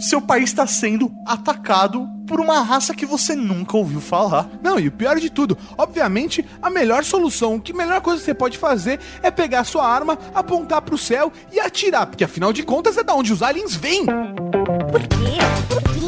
[0.00, 4.48] Seu país está sendo atacado por uma raça que você nunca ouviu falar.
[4.62, 8.26] Não, e o pior de tudo, obviamente, a melhor solução, que a melhor coisa que
[8.26, 12.62] você pode fazer é pegar sua arma, apontar pro céu e atirar, porque afinal de
[12.62, 14.06] contas é da onde os aliens vêm.
[14.06, 15.38] Por quê?
[15.68, 16.03] Por quê?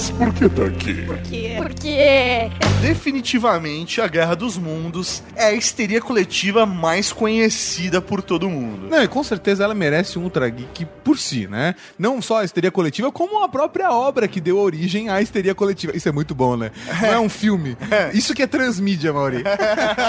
[0.00, 0.94] Mas por que tá aqui?
[1.02, 1.54] Por quê?
[1.58, 2.50] Por quê?
[2.80, 8.88] Definitivamente, a Guerra dos Mundos é a histeria coletiva mais conhecida por todo mundo.
[8.88, 11.74] Não, e com certeza ela merece um Ultra Geek por si, né?
[11.98, 15.94] Não só a histeria coletiva, como a própria obra que deu origem à histeria coletiva.
[15.94, 16.70] Isso é muito bom, né?
[17.02, 17.76] Não é um filme.
[18.14, 19.44] Isso que é transmídia, Mauri.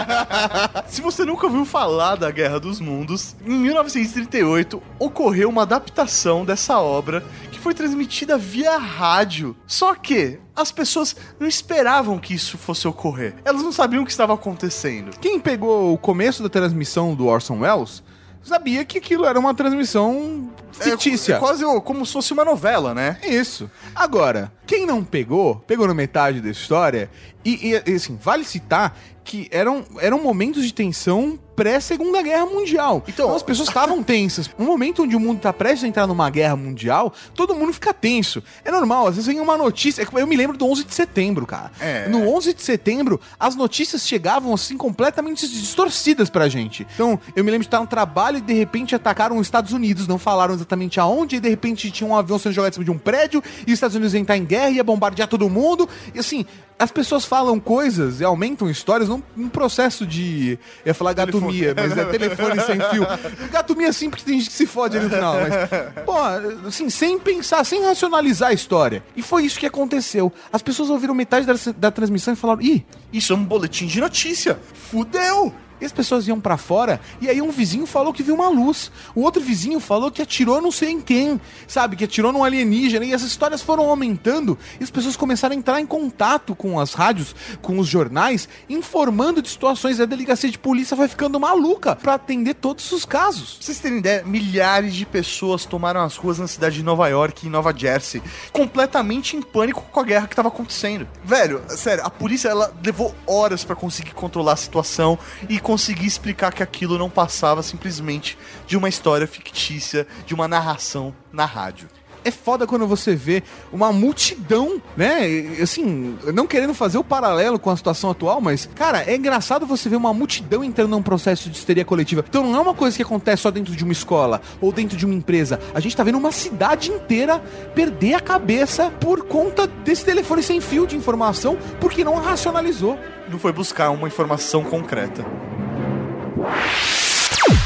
[0.88, 6.80] Se você nunca ouviu falar da Guerra dos Mundos, em 1938 ocorreu uma adaptação dessa
[6.80, 9.54] obra que foi transmitida via rádio.
[9.82, 13.34] Só que as pessoas não esperavam que isso fosse ocorrer.
[13.44, 15.10] Elas não sabiam o que estava acontecendo.
[15.20, 18.04] Quem pegou o começo da transmissão do Orson Welles
[18.44, 21.34] sabia que aquilo era uma transmissão fictícia.
[21.34, 23.18] É, quase o- como se fosse uma novela, né?
[23.24, 23.72] Isso.
[23.96, 27.10] Agora, quem não pegou, pegou na metade da história,
[27.44, 33.04] e, e, e, assim, vale citar que eram, eram momentos de tensão pré-segunda guerra mundial.
[33.08, 34.50] Então- as pessoas estavam tensas.
[34.58, 37.94] Um momento onde o mundo tá prestes a entrar numa guerra mundial, todo mundo fica
[37.94, 38.42] tenso.
[38.66, 40.08] É normal, às vezes vem uma notícia.
[40.14, 41.72] Eu me lembro do 11 de setembro, cara.
[41.80, 42.08] É.
[42.10, 46.88] No 11 de setembro, as notícias chegavam assim completamente distorcidas pra gente.
[46.96, 50.08] Então, eu me lembro de estar no trabalho e de repente atacaram os Estados Unidos,
[50.08, 52.92] não falaram exatamente aonde, e de repente tinha um avião sendo jogado em cima de
[52.92, 55.88] um prédio, e os Estados Unidos iam entrar em guerra, ia bombardear todo mundo.
[56.16, 56.44] E assim,
[56.82, 60.58] as pessoas falam coisas e aumentam histórias num, num processo de.
[60.84, 63.06] Eu ia falar gatomia, mas é telefone sem fio.
[63.52, 65.36] Gatomia sim, porque tem gente que se fode ali no final.
[65.36, 69.04] Mas, pô, assim, sem pensar, sem racionalizar a história.
[69.16, 70.34] E foi isso que aconteceu.
[70.52, 74.02] As pessoas ouviram metade da, da transmissão e falaram: ih, Isso é um boletim de
[74.02, 74.60] notícia.
[74.74, 75.54] Fudeu!
[75.82, 78.92] E as pessoas iam pra fora, e aí um vizinho falou que viu uma luz.
[79.16, 81.96] O outro vizinho falou que atirou não sei em quem, sabe?
[81.96, 83.04] Que atirou num alienígena.
[83.04, 86.94] E essas histórias foram aumentando, e as pessoas começaram a entrar em contato com as
[86.94, 90.00] rádios, com os jornais, informando de situações.
[90.00, 93.56] E a delegacia de polícia vai ficando maluca pra atender todos os casos.
[93.56, 97.48] Pra vocês terem ideia, milhares de pessoas tomaram as ruas na cidade de Nova York
[97.48, 101.08] e Nova Jersey, completamente em pânico com a guerra que tava acontecendo.
[101.24, 105.18] Velho, sério, a polícia ela levou horas pra conseguir controlar a situação
[105.50, 111.16] e conseguir explicar que aquilo não passava simplesmente de uma história fictícia, de uma narração
[111.32, 111.88] na rádio.
[112.24, 115.22] é foda quando você vê uma multidão, né?
[115.62, 119.90] Assim, não querendo fazer o paralelo com a situação atual, mas, cara, é engraçado você
[119.90, 122.24] ver uma multidão entrando num processo de histeria coletiva.
[122.28, 125.06] Então não é uma coisa que acontece só dentro de uma escola ou dentro de
[125.06, 125.60] uma empresa.
[125.74, 127.40] A gente tá vendo uma cidade inteira
[127.74, 133.00] perder a cabeça por conta desse telefone sem fio de informação, porque não racionalizou.
[133.30, 135.26] Não foi buscar uma informação concreta.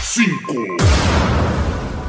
[0.04, 0.54] 5,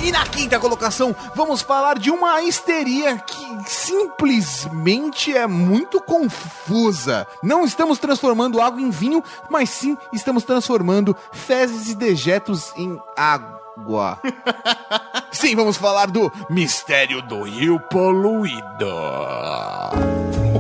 [0.03, 7.27] E na quinta colocação, vamos falar de uma histeria que simplesmente é muito confusa.
[7.43, 13.56] Não estamos transformando água em vinho, mas sim estamos transformando fezes e dejetos em água.
[15.33, 18.63] sim, vamos falar do mistério do rio poluído.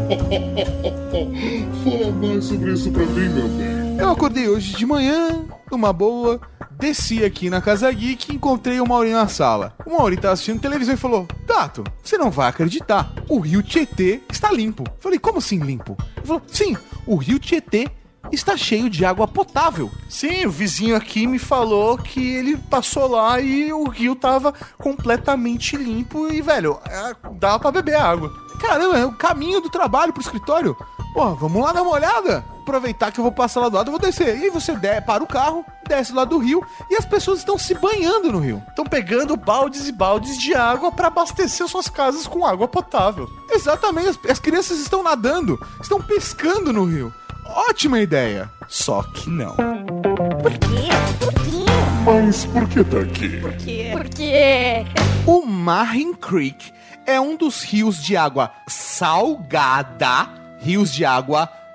[1.83, 3.99] fala mais sobre isso pra mim, meu bem.
[3.99, 8.87] Eu acordei hoje de manhã, numa boa, desci aqui na Casa Geek e encontrei o
[8.87, 9.75] Maurinho na sala.
[9.87, 14.21] O Maurinho tava assistindo televisão e falou: Tato, você não vai acreditar, o rio Tietê
[14.31, 14.85] está limpo.
[14.87, 15.97] Eu falei: Como assim limpo?
[16.17, 16.77] Ele falou: Sim,
[17.07, 17.89] o rio Tietê
[18.33, 19.91] está cheio de água potável.
[20.09, 25.77] Sim, o vizinho aqui me falou que ele passou lá e o rio tava completamente
[25.77, 28.31] limpo e, velho, é, dava pra beber água.
[28.61, 30.77] Caramba, é o caminho do trabalho pro escritório.
[31.13, 32.56] Pô, vamos lá dar uma olhada.
[32.67, 34.37] Aproveitar que eu vou passar lá do lado, eu vou descer.
[34.41, 37.57] E aí você de, para o carro, desce lá do rio e as pessoas estão
[37.57, 38.61] se banhando no rio.
[38.69, 43.31] Estão pegando baldes e baldes de água pra abastecer suas casas com água potável.
[43.49, 47.15] Exatamente, as, as crianças estão nadando, estão pescando no rio.
[47.45, 48.51] Ótima ideia.
[48.67, 49.55] Só que não.
[49.55, 50.91] Por quê?
[51.21, 51.67] Por quê?
[52.05, 53.41] Mas por que tá aqui?
[53.41, 53.91] Por quê?
[53.93, 54.85] Por quê?
[55.25, 56.73] O Marrin Creek
[57.07, 61.66] é um dos rios de água salgada, rios de água salgada,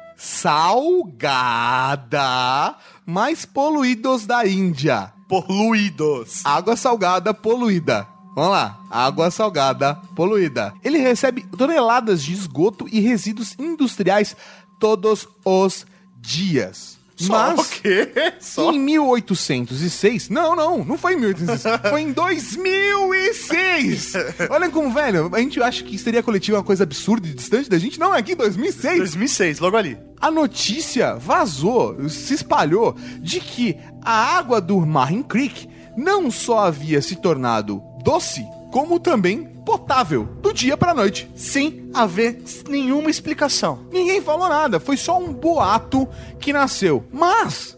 [3.07, 5.11] mais poluídos da Índia.
[5.27, 6.45] Poluídos.
[6.45, 8.07] Água salgada poluída.
[8.35, 10.73] Vamos lá, água salgada poluída.
[10.83, 14.37] Ele recebe toneladas de esgoto e resíduos industriais
[14.79, 17.00] todos os dias.
[17.27, 18.33] Só o quê?
[18.39, 18.71] Só?
[18.71, 24.13] Em 1806, não, não, não foi em 1806, foi em 2006.
[24.49, 27.69] Olha como, velho, a gente acha que histeria coletiva é uma coisa absurda e distante
[27.69, 28.97] da gente, não, é aqui em 2006.
[28.97, 29.97] 2006, logo ali.
[30.19, 37.01] A notícia vazou, se espalhou, de que a água do Marrin Creek não só havia
[37.01, 41.29] se tornado doce, como também potável, do dia pra noite.
[41.35, 43.79] Sem haver nenhuma explicação.
[43.91, 46.07] Ninguém falou nada, foi só um boato
[46.39, 47.03] que nasceu.
[47.11, 47.77] Mas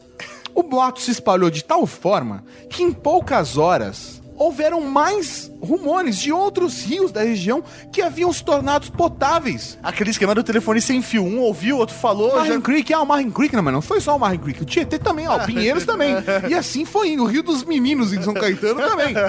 [0.55, 6.31] o boato se espalhou de tal forma que em poucas horas houveram mais rumores de
[6.31, 9.77] outros rios da região que haviam se tornado potáveis.
[9.81, 11.23] Aquele esquema do telefone sem fio.
[11.23, 12.35] Um ouviu, outro falou.
[12.35, 12.61] Marrin Já...
[12.61, 14.99] Creek, ah, o Marrin Creek, não, mas não foi só o Marrin Creek, o Tietê
[14.99, 16.15] também, ó, o Pinheiros também.
[16.49, 19.13] E assim foi indo, o Rio dos Meninos em São Caetano também.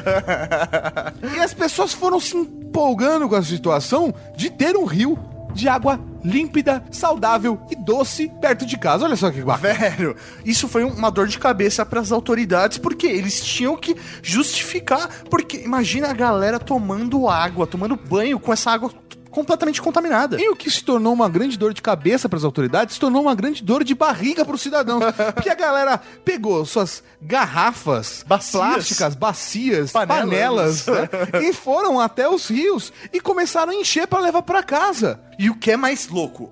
[1.37, 5.19] E as pessoas foram se empolgando com a situação de ter um rio
[5.55, 9.05] de água límpida, saudável e doce perto de casa.
[9.05, 9.75] Olha só que bacana.
[9.75, 15.09] Velho, isso foi uma dor de cabeça para as autoridades, porque eles tinham que justificar.
[15.31, 18.91] Porque imagina a galera tomando água, tomando banho com essa água
[19.35, 20.41] completamente contaminada.
[20.41, 23.23] E o que se tornou uma grande dor de cabeça para as autoridades, se tornou
[23.23, 25.03] uma grande dor de barriga para os cidadãos.
[25.35, 28.53] Porque a galera pegou suas garrafas Bacias.
[28.53, 30.83] plásticas, bacias, Panelas.
[30.83, 31.09] panelas, né?
[31.43, 35.21] e foram até os rios e começaram a encher para levar para casa.
[35.37, 36.49] E o que é mais louco,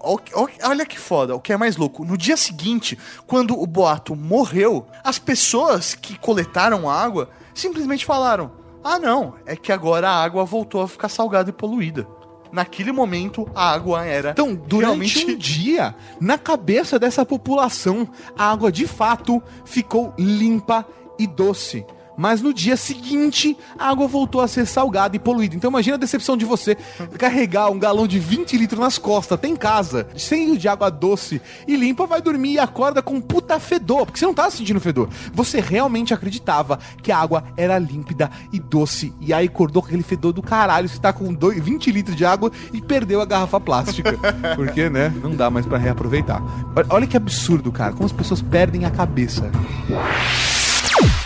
[0.65, 4.89] olha que foda, o que é mais louco, no dia seguinte, quando o boato morreu,
[5.05, 8.51] as pessoas que coletaram água simplesmente falaram:
[8.83, 12.07] ah, não, é que agora a água voltou a ficar salgada e poluída.
[12.53, 14.31] Naquele momento, a água era.
[14.31, 20.87] Então, durante realmente um dia, na cabeça dessa população, a água de fato ficou limpa
[21.19, 21.87] e doce.
[22.17, 25.55] Mas no dia seguinte, a água voltou a ser salgada e poluída.
[25.57, 26.77] Então imagina a decepção de você
[27.19, 31.41] carregar um galão de 20 litros nas costas, até em casa, cheio de água doce
[31.67, 34.81] e limpa, vai dormir e acorda com um puta fedor, porque você não tava sentindo
[34.81, 35.09] fedor.
[35.33, 39.13] Você realmente acreditava que a água era límpida e doce.
[39.21, 42.25] E aí acordou com aquele fedor do caralho, você tá com dois- 20 litros de
[42.25, 44.19] água e perdeu a garrafa plástica.
[44.57, 46.43] Porque, né, não dá mais pra reaproveitar.
[46.91, 49.51] Olha- que absurdo, cara, como as pessoas perdem a cabeça.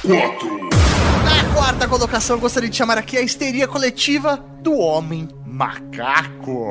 [0.03, 0.66] 4, Na
[1.67, 6.65] quarta colocação, gostaria de chamar aqui a histeria coletiva do homem macaco.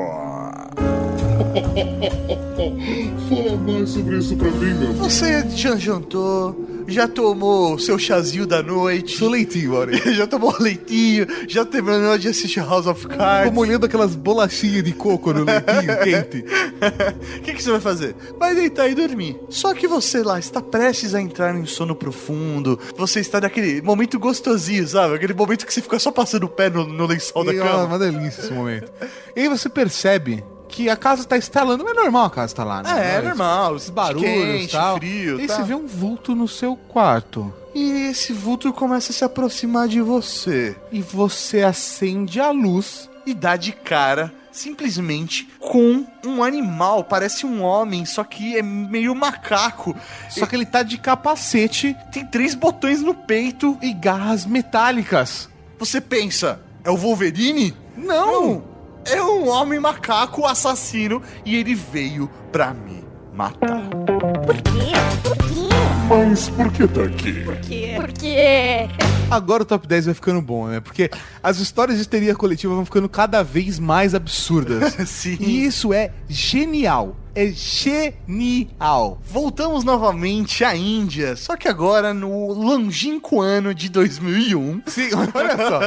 [3.28, 4.94] fala mais sobre isso pra mim, meu.
[4.94, 6.56] Você já jantou,
[6.88, 10.14] já tomou seu chazinho da noite, Seu leitinho, Maurício.
[10.14, 13.50] já tomou leitinho, já terminou de assistir House of Cards.
[13.50, 16.46] Tô molhando aquelas bolachinhas de coco no leitinho quente.
[17.38, 18.16] O que, que você vai fazer?
[18.40, 19.40] Vai deitar e dormir.
[19.50, 22.80] Só que você lá está prestes a entrar em sono profundo.
[22.98, 25.16] Você está naquele momento gostosinho, sabe?
[25.16, 27.64] Aquele momento que você fica só passando o pé no, no lençol da E, ó,
[27.66, 27.84] cama.
[27.86, 28.92] uma delícia esse momento.
[29.36, 32.84] E aí você percebe que a casa tá instalando, mas é normal a casa estar
[32.84, 33.14] né?
[33.14, 33.76] É, é normal.
[33.76, 34.98] Esses barulhos quente, tal.
[34.98, 35.56] frio, E aí tá.
[35.56, 37.54] você vê um vulto no seu quarto.
[37.74, 40.76] E esse vulto começa a se aproximar de você.
[40.92, 43.10] E você acende a luz.
[43.26, 47.04] E dá de cara simplesmente com um animal.
[47.04, 49.96] Parece um homem, só que é meio macaco.
[50.30, 53.78] Só que ele tá de capacete Tem três botões no peito.
[53.82, 55.50] e garras metálicas.
[55.78, 57.76] Você pensa, é o Wolverine?
[57.98, 58.75] Não!
[59.06, 63.88] É um homem macaco assassino e ele veio pra me matar.
[64.46, 64.92] Por quê?
[65.22, 65.70] Por quê?
[66.10, 67.34] Mas por que tá aqui?
[67.44, 67.94] Por quê?
[67.96, 68.90] Por quê?
[69.30, 70.80] Agora o top 10 vai ficando bom, né?
[70.80, 74.96] Porque as histórias de histeria coletiva vão ficando cada vez mais absurdas.
[75.08, 75.38] Sim.
[75.40, 77.16] E isso é genial.
[77.36, 79.20] É genial.
[79.26, 84.84] Voltamos novamente à Índia, só que agora no longínquo ano de 2001.
[84.86, 85.80] Sim, olha só.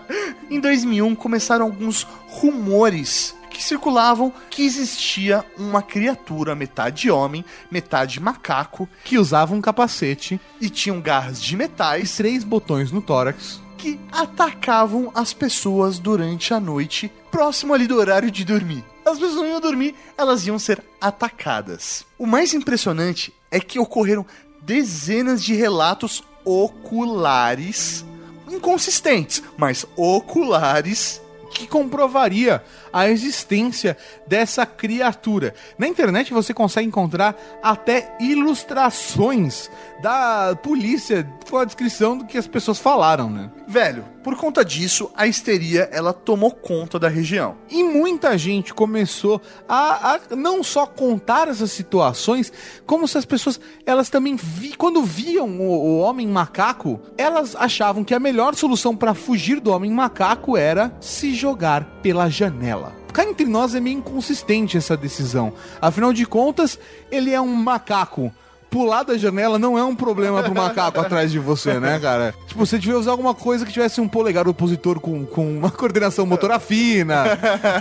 [0.50, 8.88] Em 2001 começaram alguns rumores que circulavam que existia uma criatura metade homem, metade macaco
[9.04, 13.60] Que usava um capacete e tinham garras de e metais três botões no tórax.
[13.80, 18.84] Que atacavam as pessoas durante a noite, próximo ali do horário de dormir.
[19.06, 22.04] As pessoas não iam dormir, elas iam ser atacadas.
[22.18, 24.26] O mais impressionante é que ocorreram
[24.60, 28.04] dezenas de relatos oculares,
[28.50, 32.62] inconsistentes, mas oculares, que comprovaria
[32.92, 35.54] a existência dessa criatura.
[35.78, 39.70] Na internet você consegue encontrar até ilustrações
[40.02, 43.50] da polícia com a descrição do que as pessoas falaram, né?
[43.66, 47.56] Velho, por conta disso, a histeria ela tomou conta da região.
[47.70, 52.52] E muita gente começou a, a não só contar essas situações,
[52.86, 58.04] como se as pessoas, elas também vi, quando viam o, o homem macaco, elas achavam
[58.04, 62.79] que a melhor solução para fugir do homem macaco era se jogar pela janela.
[63.12, 65.52] Cá entre nós é meio inconsistente essa decisão.
[65.80, 66.78] Afinal de contas,
[67.10, 68.32] ele é um macaco.
[68.70, 72.32] Pular da janela não é um problema pro macaco atrás de você, né, cara?
[72.46, 76.24] Tipo, você devia usar alguma coisa que tivesse um polegar opositor com, com uma coordenação
[76.24, 77.24] motora fina.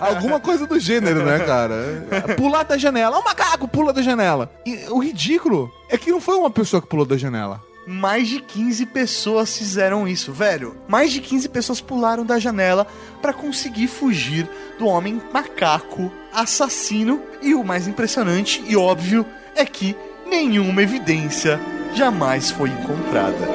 [0.02, 2.36] alguma coisa do gênero, né, cara?
[2.36, 3.20] Pular da janela.
[3.20, 4.52] O macaco pula da janela.
[4.65, 7.62] E o ridículo é que não foi uma pessoa que pulou da janela.
[7.91, 10.78] Mais de 15 pessoas fizeram isso, velho.
[10.88, 12.86] Mais de 15 pessoas pularam da janela
[13.19, 14.47] pra conseguir fugir
[14.78, 17.19] do homem macaco assassino.
[17.41, 19.25] E o mais impressionante e óbvio
[19.56, 19.97] é que
[20.28, 21.60] nenhuma evidência
[21.95, 23.47] jamais foi encontrada.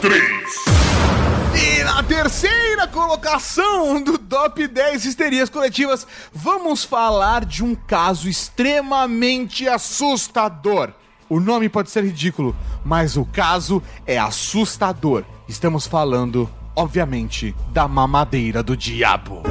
[0.00, 0.22] 3,
[1.54, 9.68] E na terceira colocação do Top 10 Histerias Coletivas, vamos falar de um caso extremamente
[9.68, 10.94] assustador.
[11.32, 15.24] O nome pode ser ridículo, mas o caso é assustador.
[15.48, 19.40] Estamos falando, obviamente, da mamadeira do diabo.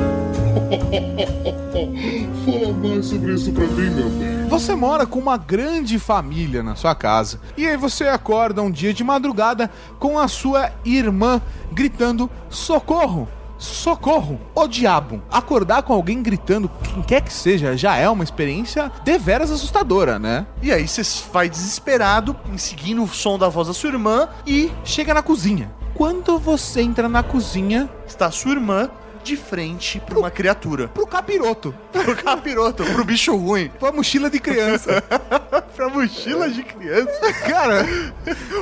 [2.46, 4.48] fala mais sobre isso pra mim, meu bem.
[4.48, 8.94] Você mora com uma grande família na sua casa e aí você acorda um dia
[8.94, 13.28] de madrugada com a sua irmã gritando socorro,
[13.62, 15.22] socorro, o diabo.
[15.32, 20.46] Acordar com alguém gritando, quem quer que seja, já é uma experiência deveras assustadora, né?
[20.62, 25.14] E aí você vai desesperado, seguindo o som da voz da sua irmã, e Chega
[25.14, 25.72] na cozinha.
[25.94, 28.90] Quando você entra na cozinha, está sua irmã
[29.24, 30.88] de frente para uma criatura.
[30.88, 33.70] pro capiroto, Pro capiroto, pro bicho ruim.
[33.80, 35.02] pra mochila de criança.
[35.76, 37.34] pra mochila de criança.
[37.48, 37.86] Cara,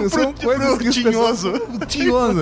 [0.10, 1.52] são Pro- coisas pro que tinhoso.
[1.52, 2.42] pessoas- tinhoso.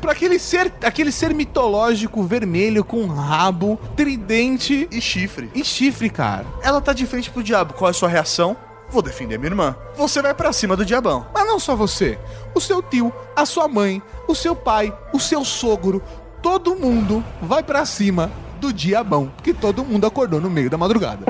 [0.00, 5.50] pra aquele ser, aquele ser mitológico vermelho com rabo, tridente E chifre.
[5.54, 6.44] e chifre, cara.
[6.62, 7.74] Ela tá de frente pro diabo.
[7.74, 8.56] Qual é a sua reação?
[8.90, 9.74] Vou defender minha irmã.
[9.96, 11.26] Você vai pra cima do diabão.
[11.34, 12.16] Mas não só você,
[12.54, 16.00] o seu tio, a sua mãe, o seu pai, o seu sogro,
[16.44, 18.30] todo mundo vai pra cima
[18.60, 21.24] do diabão, porque todo mundo acordou no meio da madrugada.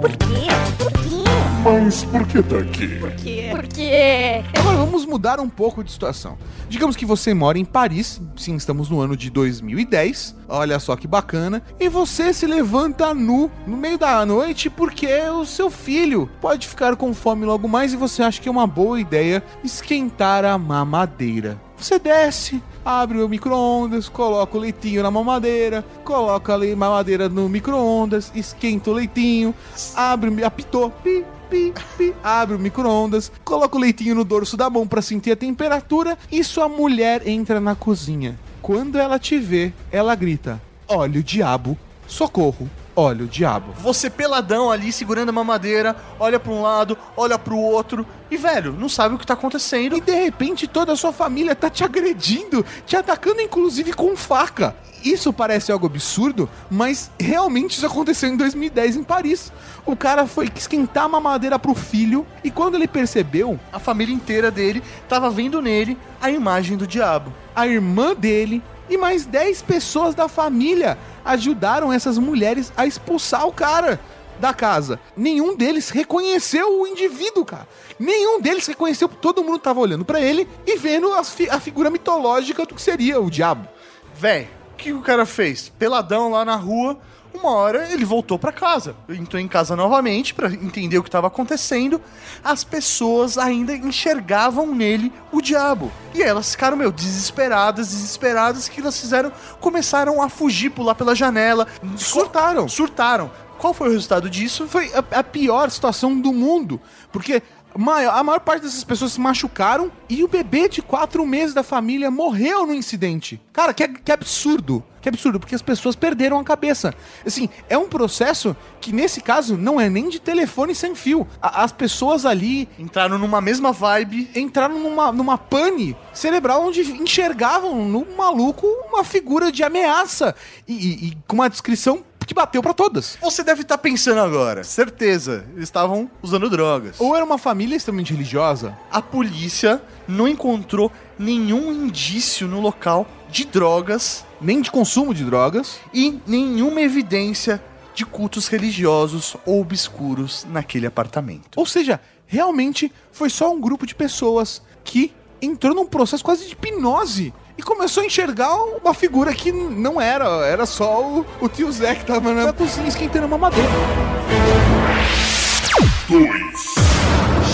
[0.00, 0.48] Por quê?
[0.76, 1.24] Por quê?
[1.62, 2.88] Mas por que tá aqui?
[2.98, 3.48] Por quê?
[3.52, 4.42] Por quê?
[4.58, 6.36] Agora vamos mudar um pouco de situação.
[6.68, 10.34] Digamos que você mora em Paris, sim, estamos no ano de 2010.
[10.48, 11.62] Olha só que bacana.
[11.78, 16.96] E você se levanta nu no meio da noite porque o seu filho pode ficar
[16.96, 21.56] com fome logo mais e você acha que é uma boa ideia esquentar a mamadeira.
[21.76, 28.30] Você desce, abre o micro-ondas, coloca o leitinho na mamadeira, coloca a mamadeira no micro-ondas,
[28.34, 29.54] esquenta o leitinho,
[29.96, 34.86] abre, apitou, pi, pi, pi, abre o micro-ondas, coloca o leitinho no dorso da mão
[34.86, 38.38] pra sentir a temperatura e sua mulher entra na cozinha.
[38.60, 41.76] Quando ela te vê, ela grita: Olha o diabo,
[42.06, 43.72] socorro, olha o diabo.
[43.80, 48.06] Você peladão ali, segurando a mamadeira, olha pra um lado, olha pro outro.
[48.30, 49.96] E, velho, não sabe o que tá acontecendo.
[49.96, 54.74] E de repente toda a sua família tá te agredindo, te atacando inclusive com faca.
[55.04, 59.52] Isso parece algo absurdo, mas realmente isso aconteceu em 2010 em Paris.
[59.84, 64.50] O cara foi esquentar a mamadeira pro filho e quando ele percebeu, A família inteira
[64.50, 67.30] dele tava vendo nele a imagem do diabo.
[67.54, 73.52] a irmã dele e mais 10 pessoas da família ajudaram essas mulheres a expulsar o
[73.52, 74.00] cara
[74.40, 74.98] da casa.
[75.16, 77.68] Nenhum deles reconheceu o indivíduo, cara.
[77.98, 81.88] Nenhum deles reconheceu, todo mundo tava olhando pra ele e vendo as fi- a figura
[81.88, 83.68] mitológica do que seria o diabo.
[84.14, 85.68] Véi, o que o cara fez?
[85.78, 86.98] Peladão lá na rua.
[87.34, 88.94] Uma hora ele voltou pra casa.
[89.08, 92.00] Entrou em casa novamente pra entender o que estava acontecendo.
[92.42, 95.92] As pessoas ainda enxergavam nele o diabo.
[96.14, 98.66] E elas ficaram, meu, desesperadas, desesperadas.
[98.66, 99.32] O que elas fizeram?
[99.60, 101.66] Começaram a fugir, pular pela janela.
[101.96, 102.68] Surtaram.
[102.68, 103.30] Surtaram.
[103.58, 104.66] Qual foi o resultado disso?
[104.68, 106.80] Foi a, a pior situação do mundo,
[107.10, 107.42] porque
[107.76, 111.62] maior- a maior parte dessas pessoas se machucaram e o bebê de quatro meses da
[111.62, 113.40] família morreu no incidente.
[113.52, 114.82] Cara, que, que absurdo.
[115.00, 116.94] Que absurdo, porque as pessoas perderam a cabeça.
[117.26, 121.28] Assim, é um processo que, nesse caso, não é nem de telefone sem fio.
[121.42, 124.30] A- as pessoas ali Entraram numa mesma vibe.
[124.34, 130.34] entraram numa, numa pane cerebral onde enxergavam no maluco uma figura de ameaça
[130.66, 133.18] e, e- e com uma descrição que bateu pra todas.
[133.20, 136.96] Você deve estar pensando agora, certeza, eles estavam usando drogas.
[136.98, 143.44] Ou era uma família extremamente religiosa, A polícia não encontrou nenhum indício no local de
[143.44, 147.62] drogas nem de consumo de drogas, e nenhuma evidência
[147.94, 151.56] de cultos religiosos ou obscuros naquele apartamento.
[151.56, 156.52] ou seja, realmente foi só um grupo de pessoas que entrou num processo quase de
[156.52, 161.70] hipnose e começou a enxergar uma figura que não era, era só o, o tio
[161.70, 163.68] Zé que tava na cozinha esquentando uma madeira.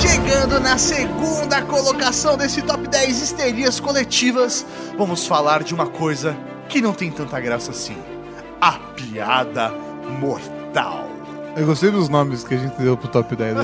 [0.01, 6.37] Chegando na segunda colocação desse top 10 histerias coletivas, vamos falar de uma coisa
[6.69, 7.97] que não tem tanta graça assim:
[8.61, 9.71] a piada
[10.19, 11.09] mortal.
[11.57, 13.55] Eu gostei dos nomes que a gente deu pro top 10.
[13.57, 13.63] né?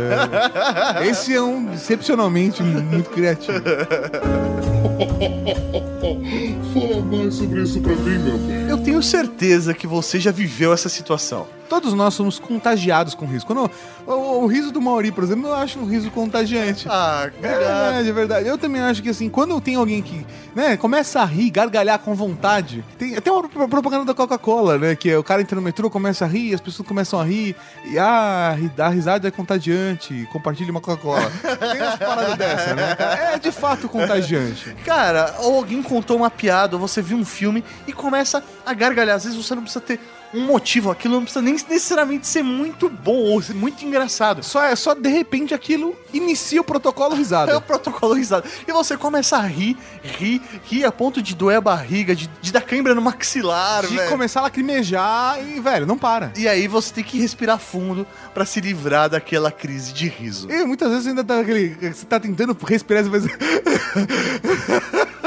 [1.06, 3.62] Esse é um excepcionalmente muito criativo.
[6.72, 8.68] Fala mais sobre isso pra mim, meu bem.
[8.68, 11.46] Eu tenho certeza que você já viveu essa situação.
[11.68, 13.44] Todos nós somos contagiados com riso.
[13.44, 13.68] Quando,
[14.06, 16.86] o, o riso do Mauri, por exemplo, eu acho um riso contagiante.
[16.88, 18.48] Ah, É verdade, é verdade.
[18.48, 20.24] Eu também acho que assim, quando tem alguém que,
[20.54, 22.84] né, começa a rir, gargalhar com vontade.
[22.96, 25.90] Tem até uma pro- propaganda da Coca-Cola, né, que é o cara entra no metrô,
[25.90, 30.70] começa a rir, as pessoas começam a rir, e ah, a risada é contagiante, compartilhe
[30.70, 31.32] uma Coca-Cola.
[31.72, 32.94] tem umas paradas dessa, né?
[32.94, 33.34] cara?
[33.34, 34.75] É de fato contagiante.
[34.84, 39.16] Cara, ou alguém contou uma piada, ou você viu um filme e começa a gargalhar.
[39.16, 40.00] Às vezes você não precisa ter
[40.34, 44.42] um motivo, aquilo não precisa nem necessariamente ser muito bom ou ser muito engraçado.
[44.42, 47.14] Só é só de repente aquilo inicia o protocolo
[47.56, 48.46] É o protocolo risado.
[48.66, 52.52] E você começa a rir, rir, rir a ponto de doer a barriga, de, de
[52.52, 54.10] dar cãibra no maxilar, De velho.
[54.10, 56.32] começar a lacrimejar e, velho, não para.
[56.36, 60.50] E aí você tem que respirar fundo pra se livrar daquela crise de riso.
[60.50, 61.76] E muitas vezes ainda tá aquele.
[61.92, 63.06] Você tá tentando respirar e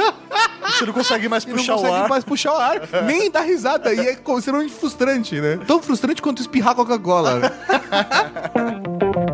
[0.80, 2.10] você não consegue mais não puxar o consegue ar.
[2.10, 3.94] mais puxar o ar, nem dar risada.
[3.94, 5.60] E é extremamente frustrante, né?
[5.68, 7.42] Tão frustrante quanto espirrar Coca-Cola.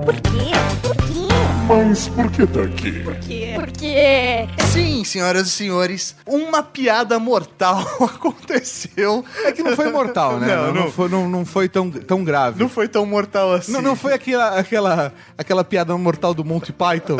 [0.06, 0.52] Por quê?
[0.82, 1.36] Por quê?
[1.68, 2.91] Mas por que tá aqui?
[3.04, 3.54] Por quê?
[3.56, 4.48] Por quê?
[4.72, 9.26] Sim, senhoras e senhores, uma piada mortal aconteceu.
[9.43, 10.56] É que não foi mortal, né?
[10.56, 10.91] Não, Não, não.
[10.91, 12.60] foi, não, não foi tão, tão grave.
[12.62, 13.72] Não foi tão mortal assim.
[13.72, 17.18] Não, não foi aquela, aquela, aquela piada mortal do Monty Python.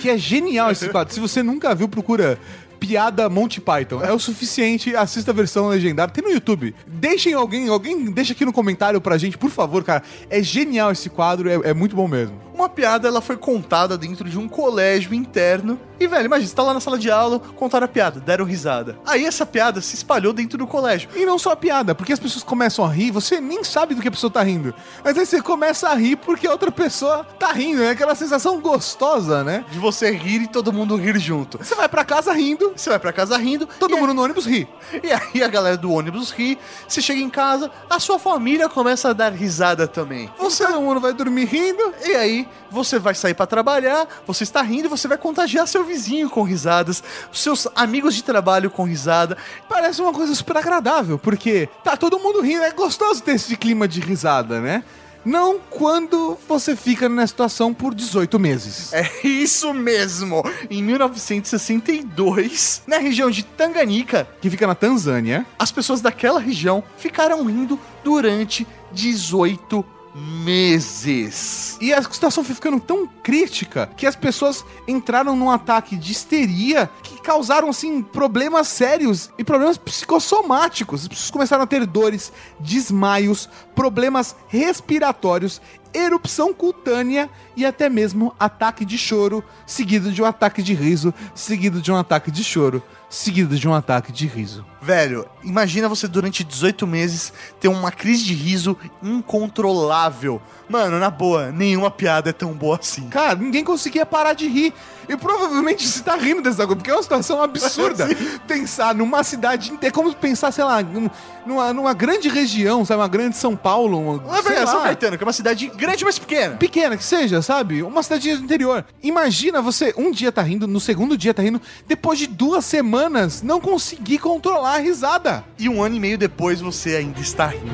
[0.00, 1.14] que é genial esse quadro.
[1.14, 2.38] Se você nunca viu, procura
[2.82, 4.02] piada Monty Python.
[4.02, 6.12] É o suficiente, assista a versão legendada.
[6.12, 6.74] Tem no YouTube.
[6.84, 10.02] Deixem alguém, alguém deixa aqui no comentário pra gente, por favor, cara.
[10.28, 12.34] É genial esse quadro, é, é muito bom mesmo.
[12.54, 15.78] Uma piada, ela foi contada dentro de um colégio interno.
[15.98, 18.98] E, velho, imagina, você tá lá na sala de aula, contaram a piada, deram risada.
[19.06, 21.08] Aí essa piada se espalhou dentro do colégio.
[21.14, 24.02] E não só a piada, porque as pessoas começam a rir, você nem sabe do
[24.02, 24.74] que a pessoa tá rindo.
[25.04, 27.82] Mas aí você começa a rir porque a outra pessoa tá rindo.
[27.82, 29.64] É aquela sensação gostosa, né?
[29.70, 31.58] De você rir e todo mundo rir junto.
[31.58, 34.68] Você vai pra casa rindo, Você vai pra casa rindo, todo mundo no ônibus ri.
[35.02, 39.10] E aí a galera do ônibus ri, você chega em casa, a sua família começa
[39.10, 40.28] a dar risada também.
[40.38, 41.94] Você, todo mundo vai dormir rindo.
[42.04, 45.84] E aí você vai sair pra trabalhar, você está rindo e você vai contagiar seu
[45.84, 49.36] vizinho com risadas, seus amigos de trabalho com risada.
[49.68, 52.62] Parece uma coisa super agradável, porque tá todo mundo rindo.
[52.62, 54.84] É gostoso ter esse clima de risada, né?
[55.24, 58.92] Não quando você fica na situação por 18 meses.
[58.92, 60.42] É isso mesmo!
[60.68, 65.46] Em 1962, na região de Tanganica, Que fica na Tanzânia.
[65.58, 69.84] as pessoas daquela região ficaram rindo durante 18
[70.14, 71.78] meses.
[71.80, 76.90] E a situação foi ficando tão crítica que as pessoas entraram num ataque de histeria
[77.02, 81.02] que causaram, assim, problemas sérios e problemas psicossomáticos.
[81.02, 85.60] As pessoas começaram a ter dores, desmaios, problemas respiratórios,
[85.94, 91.80] erupção cutânea e até mesmo ataque de choro, seguido de um ataque de riso, seguido
[91.80, 94.64] de um ataque de choro, seguido de um ataque de riso.
[94.82, 100.42] Velho, imagina você durante 18 meses ter uma crise de riso incontrolável.
[100.68, 103.08] Mano, na boa, nenhuma piada é tão boa assim.
[103.08, 104.72] Cara, ninguém conseguia parar de rir.
[105.08, 108.08] E provavelmente você tá rindo dessa coisa, porque é uma situação absurda.
[108.46, 111.10] pensar numa cidade inteira, como pensar, sei lá, num-
[111.44, 113.00] numa, numa grande região, sabe?
[113.00, 113.98] Uma grande São Paulo.
[113.98, 116.56] Uma, Não é sei verdade, São lá, Caetano, que é uma cidade grande, mas pequena.
[116.56, 117.82] pequena que seja, sabe?
[117.82, 118.84] Uma cidade do interior.
[119.02, 123.42] Imagina você um dia tá rindo, no segundo dia tá rindo, depois de duas semanas
[123.42, 125.44] não conseguir controlar a risada.
[125.58, 127.70] E um ano e meio depois você ainda está rindo.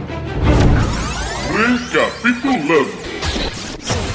[1.51, 3.09] Recapitulando.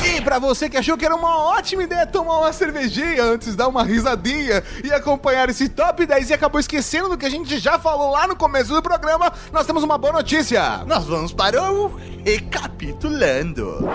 [0.05, 3.67] E pra você que achou que era uma ótima ideia tomar uma cervejinha antes, dar
[3.67, 7.79] uma risadinha e acompanhar esse top 10 e acabou esquecendo do que a gente já
[7.79, 10.83] falou lá no começo do programa, nós temos uma boa notícia.
[10.85, 13.89] Nós vamos para o Recapitulando.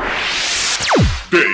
[1.31, 1.49] 10.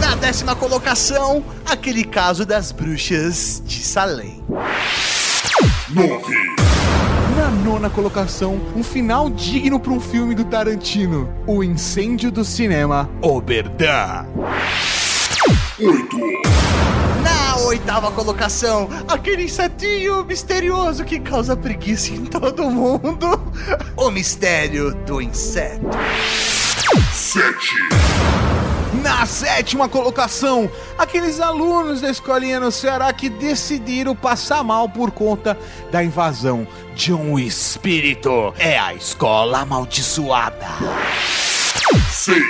[0.00, 4.42] Na décima colocação, aquele caso das bruxas de Salem.
[5.94, 6.34] 9.
[7.36, 13.08] Na nona colocação, um final digno pra um filme do Tarantino: O Incêndio do Cinema
[13.22, 14.26] Oberdan.
[15.80, 16.18] 8.
[17.22, 23.40] Na oitava colocação, aquele insetinho misterioso que causa preguiça em todo mundo.
[23.96, 25.86] O mistério do inseto.
[27.12, 27.44] 7.
[29.04, 35.58] Na sétima colocação, aqueles alunos da escolinha no Ceará que decidiram passar mal por conta
[35.92, 38.54] da invasão de um espírito.
[38.58, 40.66] É a escola amaldiçoada.
[42.12, 42.42] 6.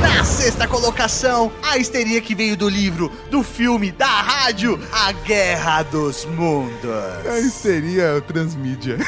[0.00, 5.82] Na sexta colocação, a histeria que veio do livro, do filme, da rádio, A Guerra
[5.82, 7.26] dos Mundos.
[7.28, 8.96] Aí seria transmídia.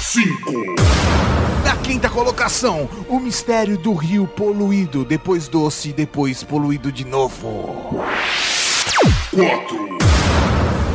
[0.00, 1.37] 5.
[1.68, 8.02] Na quinta colocação, o mistério do rio poluído, depois doce, depois poluído de novo.
[9.30, 9.98] 4.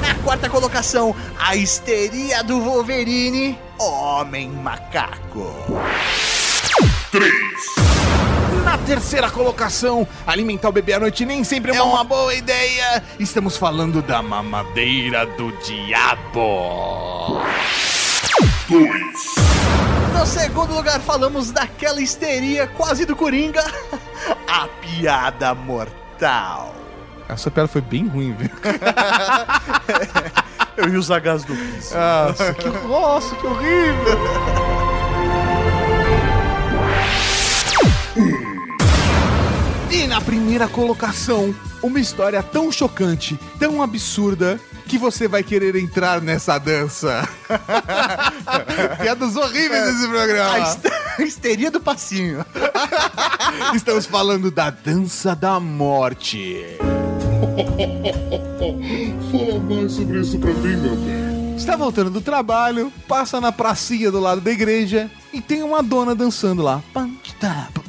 [0.01, 5.53] Na quarta colocação, a histeria do Wolverine, Homem Macaco.
[7.11, 7.31] 3.
[8.63, 13.03] Na terceira colocação, alimentar o bebê à noite nem sempre é uma boa ideia.
[13.19, 17.43] Estamos falando da mamadeira do diabo.
[18.67, 19.32] 2.
[20.23, 23.61] No segundo lugar, falamos daquela histeria quase do Coringa,
[24.47, 26.73] a piada mortal.
[27.27, 28.49] Essa piada foi bem ruim, viu?
[30.77, 31.93] Eu ia usar gás do riso.
[31.93, 34.17] Nossa, que, nossa, que horrível.
[39.91, 44.57] E na primeira colocação, uma história tão chocante, tão absurda,
[44.87, 47.27] que você vai querer entrar nessa dança.
[49.01, 50.77] Piadas horríveis desse A programa.
[51.17, 52.45] a histeria do passinho.
[53.73, 56.77] Estamos falando da dança da morte.
[59.31, 61.55] Fala mais sobre isso pra mim, meu bem.
[61.55, 66.15] Está voltando do trabalho, passa na pracinha do lado da igreja e tem uma dona
[66.15, 66.81] dançando lá.
[66.93, 67.82] Pam, pam,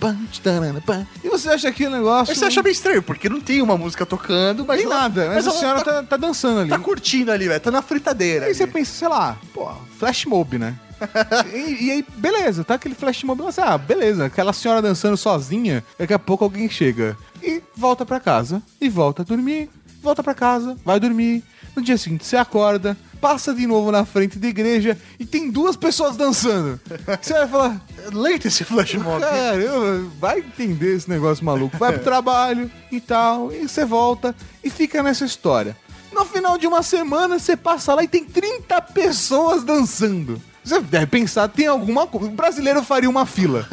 [1.23, 2.27] E você acha aquele negócio.
[2.31, 4.83] Mas você acha bem estranho, porque não tem uma música tocando, mas.
[4.83, 6.71] Ela- nada, mas, a ela senhora tá, tá, dançando ali.
[6.71, 7.61] tá curtindo ali, velho.
[7.61, 8.47] Tá na fritadeira.
[8.47, 8.73] Aí você ali.
[8.73, 10.75] pensa, sei lá, pô, flash mob, né?
[11.53, 15.85] e, e aí, beleza, tá aquele flash mob, você, ah, beleza, aquela senhora dançando sozinha,
[15.99, 19.69] daqui a pouco alguém chega e volta pra casa, e volta a dormir,
[20.03, 21.43] volta pra casa, vai dormir.
[21.75, 25.77] No dia seguinte você acorda, passa de novo na frente da igreja e tem duas
[25.77, 26.79] pessoas dançando.
[27.23, 27.81] Você vai falar,
[28.13, 29.19] Leite esse flash mob.
[29.19, 31.75] Caramba, vai entender esse negócio maluco.
[31.79, 35.75] Vai pro trabalho e tal, e você volta e fica nessa história.
[36.13, 40.39] No final de uma semana, você passa lá e tem 30 pessoas dançando.
[40.65, 42.29] Você deve pensar, tem alguma coisa.
[42.29, 43.67] O brasileiro faria uma fila.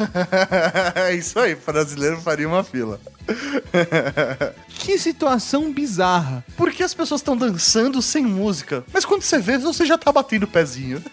[0.94, 3.00] É isso aí, brasileiro faria uma fila.
[4.82, 6.44] Que situação bizarra.
[6.56, 8.82] Por que as pessoas estão dançando sem música?
[8.92, 11.00] Mas quando você vê, você já tá batendo o pezinho.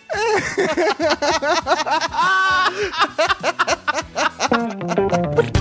[5.36, 5.59] Por?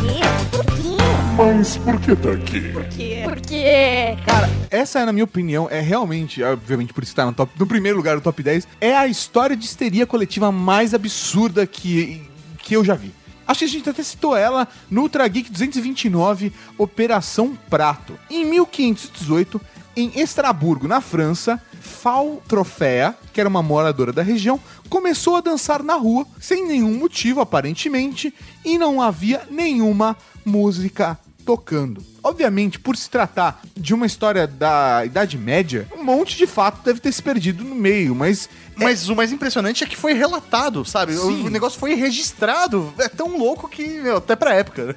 [1.58, 2.60] Mas por que tá aqui?
[2.72, 3.20] Por quê?
[3.24, 4.16] Por quê?
[4.24, 8.14] Cara, essa, na minha opinião, é realmente, obviamente por estar no, top, no primeiro lugar
[8.14, 12.22] do top 10, é a história de histeria coletiva mais absurda que,
[12.58, 13.12] que eu já vi.
[13.44, 18.16] Acho que a gente até citou ela no Ultra Geek 229, Operação Prato.
[18.30, 19.60] Em 1518,
[19.96, 25.82] em Estraburgo, na França, Fal Troféa, que era uma moradora da região, começou a dançar
[25.82, 28.32] na rua, sem nenhum motivo aparentemente,
[28.64, 31.18] e não havia nenhuma música
[31.48, 32.04] tocando.
[32.22, 37.00] Obviamente, por se tratar de uma história da Idade Média, um monte de fato deve
[37.00, 41.14] ter se perdido no meio, mas Mas o mais impressionante é que foi relatado, sabe?
[41.14, 41.46] O- Sim.
[41.46, 42.92] O negócio foi registrado.
[42.98, 44.94] É tão louco que, meu, até pra época.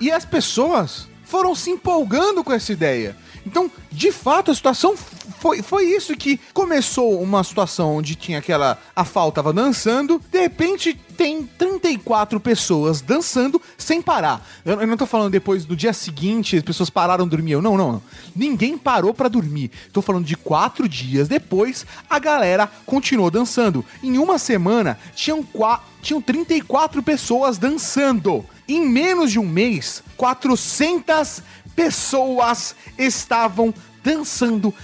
[0.00, 3.16] E as pessoas foram se empolgando com essa ideia.
[3.44, 4.94] Então, de fato, a situação
[5.40, 8.78] foi, foi isso que começou uma situação onde tinha aquela.
[8.94, 14.46] A Fal tava dançando, de repente tem 34 pessoas dançando sem parar.
[14.66, 17.52] Eu, eu não tô falando depois do dia seguinte, as pessoas pararam de dormir.
[17.52, 18.02] Eu, Não, não, não.
[18.36, 19.70] Ninguém parou pra dormir.
[19.94, 23.82] Tô falando de quatro dias depois, a galera continuou dançando.
[24.02, 25.42] Em uma semana, tinham,
[26.02, 28.44] tinham 34 pessoas dançando.
[28.68, 31.42] Em menos de um mês, 400
[31.74, 33.89] pessoas estavam dançando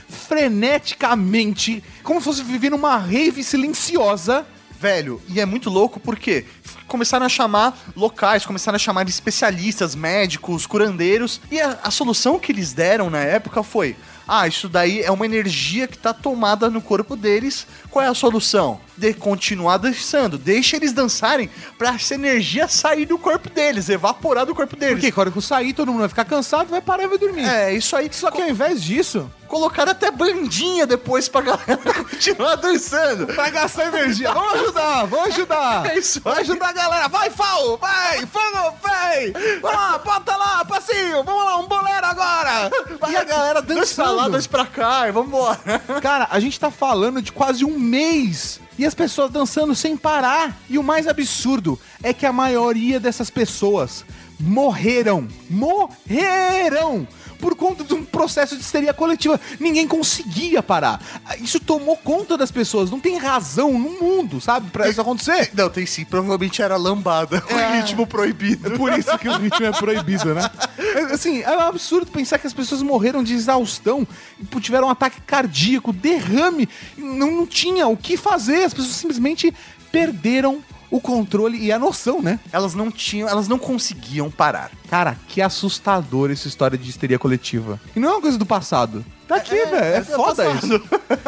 [0.09, 4.47] freneticamente, como se fosse vivendo uma rave silenciosa.
[4.79, 6.45] Velho, e é muito louco porque
[6.87, 12.53] começaram a chamar locais, começaram a chamar especialistas, médicos, curandeiros, e a, a solução que
[12.53, 13.97] eles deram na época foi:
[14.29, 17.67] ah, isso daí é uma energia que tá tomada no corpo deles.
[17.97, 18.79] Qual é a solução?
[18.95, 20.37] De continuar dançando.
[20.37, 24.97] Deixa eles dançarem pra essa energia sair do corpo deles, evaporar do corpo deles.
[24.97, 27.49] Porque quando eu sair, todo mundo vai ficar cansado, vai parar e vai dormir.
[27.49, 28.11] É, isso aí.
[28.13, 31.79] Só que ao invés disso, Colocaram até bandinha depois pra galera
[32.11, 33.27] continuar dançando.
[33.29, 35.87] pra gastar energia, vamos ajudar, vamos ajudar.
[35.87, 39.33] É isso Vai ajudar a galera, vai, Fal, vai, fogo, vai.
[39.61, 42.71] Vamos lá, bota lá, passinho, vamos lá, um bolero agora.
[43.11, 44.31] E a galera Dois pra lá, dançando.
[44.33, 45.59] dois pra cá, e vambora.
[46.03, 50.61] Cara, a gente tá falando de quase um mês e as pessoas dançando sem parar.
[50.68, 54.05] E o mais absurdo é que a maioria dessas pessoas
[54.39, 55.28] morreram.
[55.49, 57.07] Morreram!
[57.39, 59.39] Por conta de um processo de histeria coletiva.
[59.61, 61.03] Ninguém conseguia parar.
[61.39, 62.91] Isso tomou conta das pessoas.
[62.91, 65.51] Não tem razão no mundo, sabe, pra isso acontecer.
[65.55, 67.76] Não, tem sim, provavelmente era lambada, o É.
[67.80, 68.72] ritmo proibido.
[68.72, 70.51] É por isso que o ritmo é proibido, né?
[70.78, 74.09] É, Assim, é um absurdo pensar que as pessoas morreram de exaustão,
[74.51, 76.66] pô, tiveram um ataque cardíaco, derrame,
[76.97, 79.53] não, não tinha o que fazer, as pessoas simplesmente
[79.93, 82.39] perderam o controle e a noção, né?
[82.53, 84.70] Elas não tinham, elas não conseguiam parar.
[84.89, 87.80] Cara, que assustador essa história de histeria coletiva.
[87.95, 89.05] E não é uma coisa do passado.
[89.26, 89.76] Tá aqui, velho.
[89.76, 90.66] É, é do foda passado.
[90.66, 90.82] isso.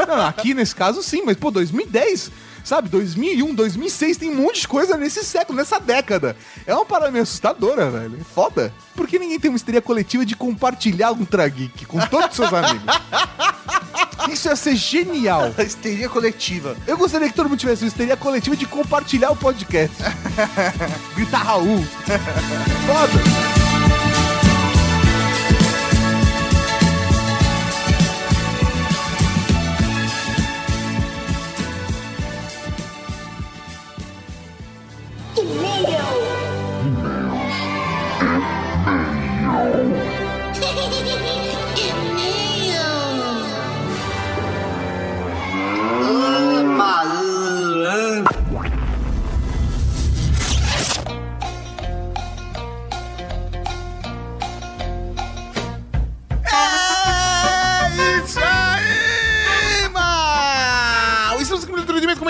[0.06, 2.30] Não, aqui nesse caso sim, mas pô, 2010,
[2.68, 2.88] sabe?
[2.90, 6.36] 2001, 2006, tem um monte de coisa nesse século, nessa década.
[6.66, 8.18] É uma parada meio assustadora, velho.
[8.20, 8.72] É foda.
[8.94, 12.52] Por que ninguém tem uma histeria coletiva de compartilhar um Trageek com todos os seus
[12.52, 12.84] amigos?
[14.30, 15.54] Isso ia ser genial.
[15.56, 16.76] A histeria coletiva.
[16.86, 19.96] Eu gostaria que todo mundo tivesse uma histeria coletiva de compartilhar o podcast.
[21.16, 21.82] Gritar Raul.
[22.86, 23.57] Foda.
[35.86, 36.37] you.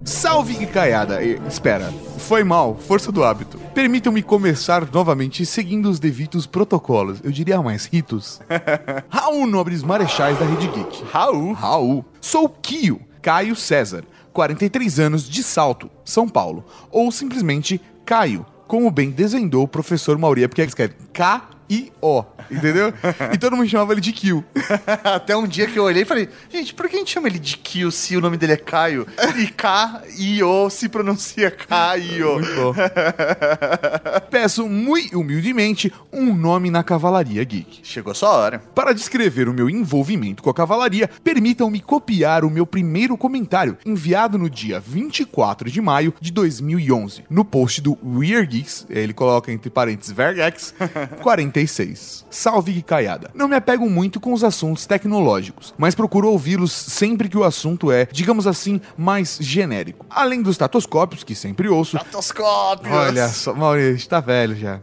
[0.06, 1.22] Salve Gicaiada!
[1.22, 3.61] E, Espera, foi mal, força do hábito.
[3.74, 8.42] Permitam-me começar novamente seguindo os devidos protocolos, eu diria mais ritos.
[9.10, 11.06] Raul Nobres Marechais da Rede Geek.
[11.10, 11.54] Raul.
[11.54, 12.06] Raul.
[12.20, 14.04] Sou Kio, Caio César,
[14.34, 16.66] 43 anos de Salto, São Paulo.
[16.92, 20.96] Ou simplesmente Caio, como bem desvendou o professor Mauri, é porque escreve
[21.72, 22.94] K-I-O, entendeu?
[23.34, 24.44] e todo mundo chamava ele de Kio.
[25.04, 27.40] Até um dia que eu olhei e falei, gente, por que a gente chama ele
[27.40, 29.08] de Kyo se o nome dele é Caio?
[29.38, 32.34] E K-I-O se pronuncia K-I-O.
[32.34, 32.74] Muito bom.
[34.30, 37.80] Peço muito humildemente um nome na Cavalaria Geek.
[37.84, 38.60] Chegou a sua hora.
[38.76, 44.38] Para descrever o meu envolvimento com a cavalaria, permitam-me copiar o meu primeiro comentário, enviado
[44.38, 49.70] no dia 24 de maio de 2011, no post do Weird Geeks, ele coloca entre
[49.70, 50.74] parênteses Vergex,
[51.62, 52.26] 46.
[52.30, 53.30] Salve Guicaiada.
[53.34, 57.92] Não me apego muito com os assuntos tecnológicos, mas procuro ouvi-los sempre que o assunto
[57.92, 60.06] é, digamos assim, mais genérico.
[60.10, 61.98] Além dos tatoscópios, que sempre ouço.
[61.98, 62.94] Tatoscópios.
[62.94, 64.80] Olha só, Maurício, tá velho já.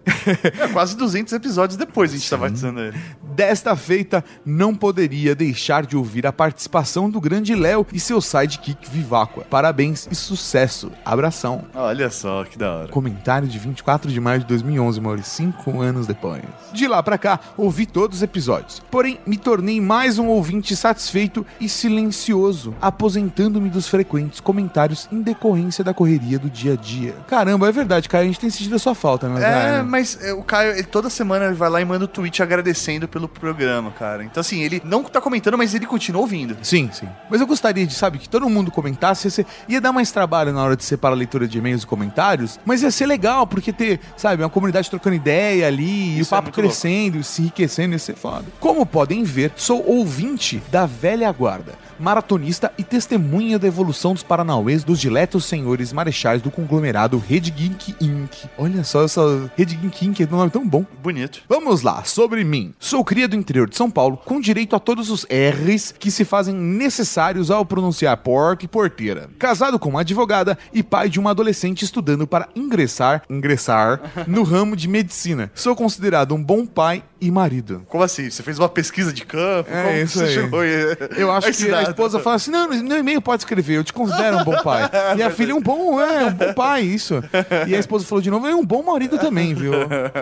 [0.59, 2.99] É, quase 200 episódios depois a gente tá batizando ele.
[3.39, 8.91] Desta feita, não poderia deixar de ouvir a participação do grande Léo e seu sidekick
[8.91, 9.47] Viváqua.
[9.49, 10.91] Parabéns e sucesso.
[11.05, 11.63] Abração.
[11.73, 12.89] Olha só, que da hora.
[12.89, 16.43] Comentário de 24 de maio de 2011, Maurício, cinco anos depois.
[16.73, 18.83] De lá pra cá, ouvi todos os episódios.
[18.91, 25.85] Porém, me tornei mais um ouvinte satisfeito e silencioso, aposentando-me dos frequentes comentários em decorrência
[25.85, 27.15] da correria do dia a dia.
[27.29, 29.79] Caramba, é verdade, cara, a gente tem sentido a sua falta, né?
[29.79, 32.43] É, mas é, o Caio, ele, toda semana ele vai lá e manda um tweet
[32.43, 34.25] agradecendo pelo programa, cara.
[34.25, 36.57] Então, assim, ele não tá comentando, mas ele continua ouvindo.
[36.63, 37.09] Sim, sim.
[37.31, 39.31] Mas eu gostaria de, sabe, que todo mundo comentasse.
[39.31, 42.59] Você ia dar mais trabalho na hora de separar a leitura de e-mails e comentários,
[42.65, 46.35] mas ia ser legal, porque ter, sabe, uma comunidade trocando ideia ali, e o Isso
[46.35, 48.45] é papo muito crescendo, se enriquecendo, ia ser foda.
[48.61, 54.85] Como podem ver, sou ouvinte da velha guarda, maratonista e testemunha da evolução dos Paranauês
[54.85, 58.45] dos diletos senhores marechais do conglomerado Rede Geek Inc.
[58.57, 60.21] Olha só, essa Rede Geek Inc.
[60.21, 60.85] é um nome tão bom.
[61.03, 61.43] Bonito.
[61.49, 62.75] Vamos lá, sobre mim.
[62.79, 66.25] Sou cria do interior de São Paulo, com direito a todos os R's que se
[66.25, 69.29] fazem necessários ao pronunciar porta e porteira.
[69.39, 74.77] Casado com uma advogada e pai de uma adolescente estudando para ingressar, ingressar no ramo
[74.77, 75.51] de medicina.
[75.55, 77.83] Sou considerado um bom pai e marido.
[77.89, 78.31] Como assim?
[78.31, 79.71] Você fez uma pesquisa de campo?
[79.73, 80.35] É, Como isso você aí.
[80.35, 80.65] chegou?
[80.65, 81.88] Eu acho que a dado?
[81.91, 84.89] Esposa fala assim: não, no e-mail pode escrever, eu te considero um bom pai.
[85.17, 87.23] E a filha, um bom, é, um bom pai, isso.
[87.67, 89.73] E a esposa falou de novo, é um bom marido também, viu?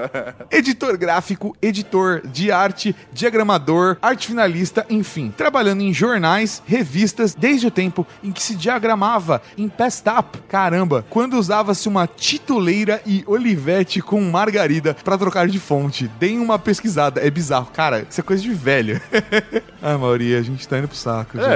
[0.51, 7.71] Editor gráfico, editor de arte diagramador, arte finalista, enfim, trabalhando em jornais, revistas, desde o
[7.71, 10.39] tempo em que se diagramava em pastap.
[10.49, 16.09] Caramba, quando usava-se uma tituleira e olivete com margarida pra trocar de fonte.
[16.19, 17.69] Deem uma pesquisada, é bizarro.
[17.73, 19.01] Cara, isso é coisa de velho.
[19.83, 21.37] ah, Mauri, a gente tá indo pro saco.
[21.37, 21.55] já.
[21.55, 21.56] É,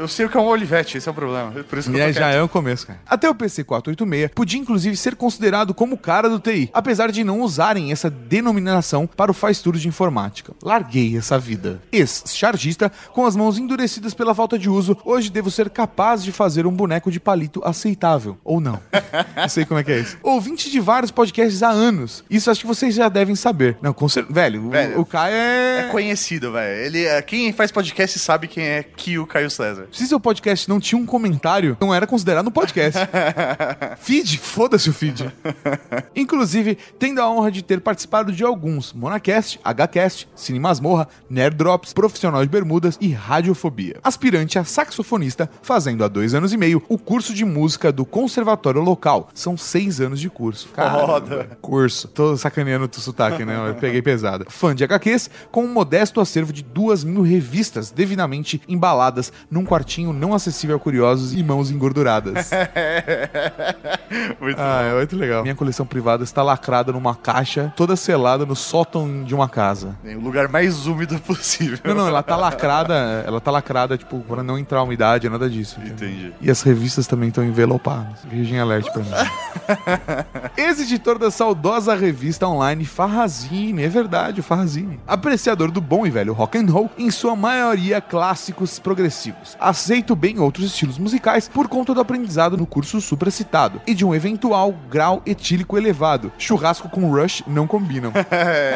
[0.00, 1.50] eu sei o que é um olivete, esse é o problema.
[1.68, 2.34] Por isso que E eu tô já quieto.
[2.36, 3.00] é o começo, cara.
[3.06, 7.24] Até o PC 486 podia inclusive ser considerado como o cara do TI, apesar de
[7.24, 10.52] não usarem essa denominação para o faz tudo de informática.
[10.62, 11.80] Larguei essa vida.
[11.92, 16.66] Ex-chargista, com as mãos endurecidas pela falta de uso, hoje devo ser capaz de fazer
[16.66, 18.38] um boneco de palito aceitável.
[18.44, 18.80] Ou não.
[19.36, 20.16] não sei como é que é isso.
[20.22, 22.24] Ouvinte de vários podcasts há anos.
[22.30, 23.76] Isso acho que vocês já devem saber.
[23.82, 25.80] Não, com cer- Velho, o- Velho, o, Caio é...
[25.80, 26.84] É conhecido, velho.
[26.86, 28.82] Ele, é- quem faz podcast sabe quem é
[29.16, 29.88] Kio Caio César.
[29.92, 33.00] Se seu podcast não tinha um comentário, não era considerado um podcast.
[33.98, 35.32] feed, foda-se o feed.
[36.14, 41.94] Inclusive, tendo a honra de ter participado de alguns Monacast, HCast, Cine Masmorra, Nerd Drops,
[41.94, 43.96] Profissional de Bermudas e Radiofobia.
[44.04, 48.82] Aspirante a saxofonista, fazendo há dois anos e meio o curso de música do Conservatório
[48.82, 49.30] Local.
[49.32, 50.68] São seis anos de curso.
[50.74, 51.06] Caramba.
[51.06, 51.58] Foda.
[51.62, 52.08] Curso.
[52.08, 53.70] Tô sacaneando o sotaque, né?
[53.70, 54.44] Eu peguei pesado.
[54.50, 59.05] Fã de HQs, com um modesto acervo de duas mil revistas devidamente embaladas
[59.50, 62.50] num quartinho não acessível a curiosos e mãos engorduradas.
[64.40, 65.42] Muito ah, é muito legal.
[65.42, 69.96] Minha coleção privada está lacrada numa caixa, toda selada no sótão de uma casa.
[70.04, 71.78] O lugar mais úmido possível.
[71.84, 75.80] Não, não, ela tá lacrada, ela tá lacrada, tipo, pra não entrar umidade, nada disso.
[75.80, 76.08] entendeu?
[76.08, 76.34] Entendi.
[76.40, 78.20] E as revistas também estão envelopadas.
[78.24, 79.10] Virgem Alert pra mim.
[80.56, 85.00] Ex-editor da saudosa revista online Farrazine, é verdade, o Farrazine.
[85.06, 89.56] Apreciador do bom e velho rock and roll, em sua maioria clássicos progressivos.
[89.58, 94.14] Aceito bem outros estilos musicais por conta do aprendizado no curso supracitado e de um
[94.14, 96.30] eventual grau etílico elevado.
[96.38, 98.12] Churrasco com Rush não combinam.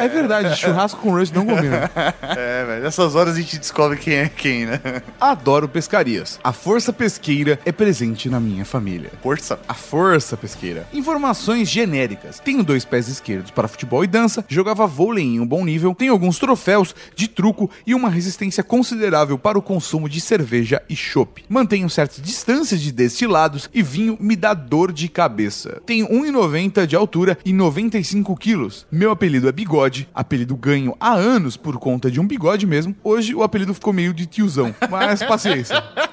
[0.01, 1.79] É verdade, churrasco com Rush não combinam.
[2.21, 2.83] É, velho.
[2.83, 4.81] Nessas horas a gente descobre quem é quem, né?
[5.19, 6.39] Adoro pescarias.
[6.43, 9.11] A força pesqueira é presente na minha família.
[9.21, 9.59] Força.
[9.67, 10.87] A força pesqueira.
[10.91, 12.39] Informações genéricas.
[12.39, 16.11] Tenho dois pés esquerdos para futebol e dança, jogava vôlei em um bom nível, tenho
[16.11, 21.43] alguns troféus de truco e uma resistência considerável para o consumo de cerveja e chopp.
[21.49, 25.81] Mantenho certas distâncias de destilados e vinho me dá dor de cabeça.
[25.85, 28.85] Tenho 1,90 de altura e 95 quilos.
[28.91, 32.95] Meu apelido é Bigode, apelido ganho há anos por conta de um bigode mesmo.
[33.03, 35.81] Hoje o apelido ficou meio de tiozão, mas paciência.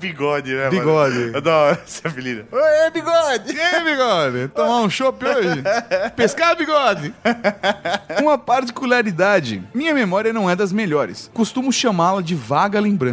[0.00, 1.16] Bigode, né, Bigode.
[1.18, 1.40] mano?
[1.40, 2.44] Da hora esse apelido.
[2.52, 3.54] Oi, bigode!
[3.54, 4.48] E aí, bigode?
[4.48, 5.62] Tomar um chopp hoje?
[6.14, 7.14] Pescar, bigode?
[8.20, 11.30] Uma particularidade: minha memória não é das melhores.
[11.32, 13.05] Costumo chamá-la de vaga lembrança.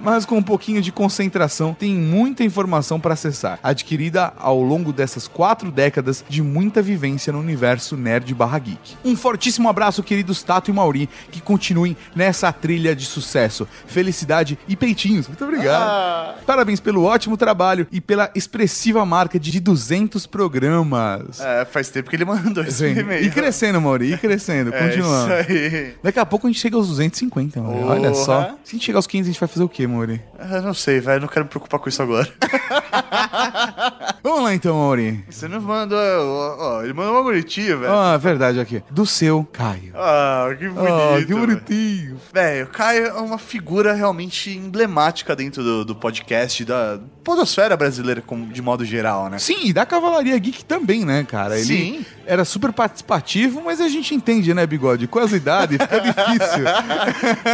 [0.00, 5.26] Mas com um pouquinho de concentração, tem muita informação para acessar, adquirida ao longo dessas
[5.28, 8.96] quatro décadas de muita vivência no universo nerd barra geek.
[9.04, 14.76] Um fortíssimo abraço, queridos Tato e Mauri, que continuem nessa trilha de sucesso, felicidade e
[14.76, 15.28] peitinhos.
[15.28, 16.40] Muito obrigado.
[16.46, 21.40] Parabéns pelo ótimo trabalho e pela expressiva marca de 200 programas.
[21.40, 23.24] É, faz tempo que ele mandou esse e-mail.
[23.24, 25.32] E crescendo, Mauri, e crescendo, É continuando.
[25.32, 25.94] isso aí.
[26.02, 27.84] Daqui a pouco a gente chega aos 250, Mauri.
[27.84, 28.54] Olha só.
[28.64, 30.22] Se a gente chegar aos 500, a gente vai fazer o quê, Mauri?
[30.38, 31.20] Eu não sei, velho.
[31.20, 32.32] Não quero me preocupar com isso agora.
[34.22, 35.24] Vamos lá então, Mauri.
[35.28, 35.98] Você não mandou.
[35.98, 37.92] Ó, ó, ele mandou uma bonitinha, velho.
[37.92, 38.80] Ah, verdade aqui.
[38.88, 39.92] Do seu Caio.
[39.96, 40.92] Ah, que ah, bonito.
[40.92, 42.20] Ah, que bonitinho.
[42.32, 48.22] Velho, o Caio é uma figura realmente emblemática dentro do, do podcast, da podosfera brasileira
[48.52, 49.38] de modo geral, né?
[49.38, 51.56] Sim, e da Cavalaria Geek também, né, cara?
[51.58, 52.06] Ele Sim.
[52.26, 55.06] era super participativo, mas a gente entende, né, Bigode?
[55.06, 56.64] Com as idades fica difícil.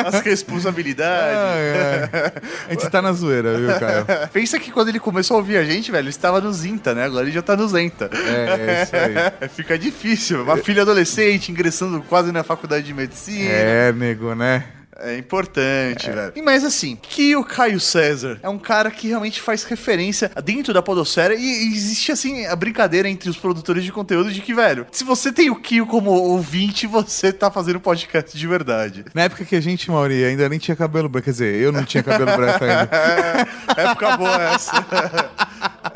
[0.07, 1.39] As responsabilidades.
[1.39, 2.33] Ah, é.
[2.69, 4.07] A gente tá na zoeira, viu, Caio?
[4.33, 7.05] Pensa que quando ele começou a ouvir a gente, velho, ele estava nos 200, né?
[7.07, 8.09] A já tá 200.
[8.11, 9.49] É, é isso aí.
[9.55, 10.43] Fica difícil.
[10.43, 13.51] Uma filha adolescente ingressando quase na faculdade de medicina.
[13.51, 14.65] É, nego, né?
[15.01, 16.13] É importante, é.
[16.13, 16.33] velho.
[16.35, 20.75] E mais assim, que o Caio César é um cara que realmente faz referência dentro
[20.75, 24.87] da podosfera e existe assim a brincadeira entre os produtores de conteúdo de que, velho,
[24.91, 29.05] se você tem o Kio como ouvinte, você tá fazendo podcast de verdade.
[29.15, 31.85] Na época que a gente, Mauri, ainda nem tinha cabelo branco, quer dizer, eu não
[31.85, 32.91] tinha cabelo branco ainda.
[33.77, 35.48] é, época boa essa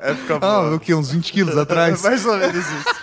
[0.02, 0.74] época Ah, boa.
[0.76, 0.92] o que?
[0.94, 2.02] Uns 20 quilos atrás?
[2.04, 2.84] Mais ou menos isso.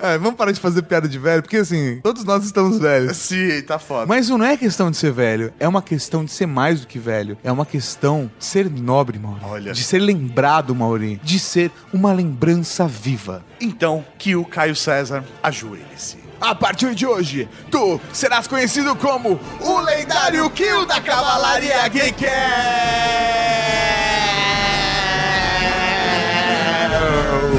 [0.00, 3.16] É, vamos parar de fazer piada de velho, porque assim, todos nós estamos velhos.
[3.16, 4.06] Sim, tá foda.
[4.06, 6.98] Mas não é questão de ser velho, é uma questão de ser mais do que
[6.98, 7.36] velho.
[7.42, 9.40] É uma questão de ser nobre, Mauri.
[9.44, 9.72] Olha.
[9.72, 11.20] De ser lembrado, Mauri.
[11.24, 13.42] De ser uma lembrança viva.
[13.60, 16.18] Então, que o Caio César ajoelhe-se.
[16.40, 22.24] A partir de hoje, tu serás conhecido como o lendário Kill da Cavalaria Geek.
[26.88, 27.57] Shadow.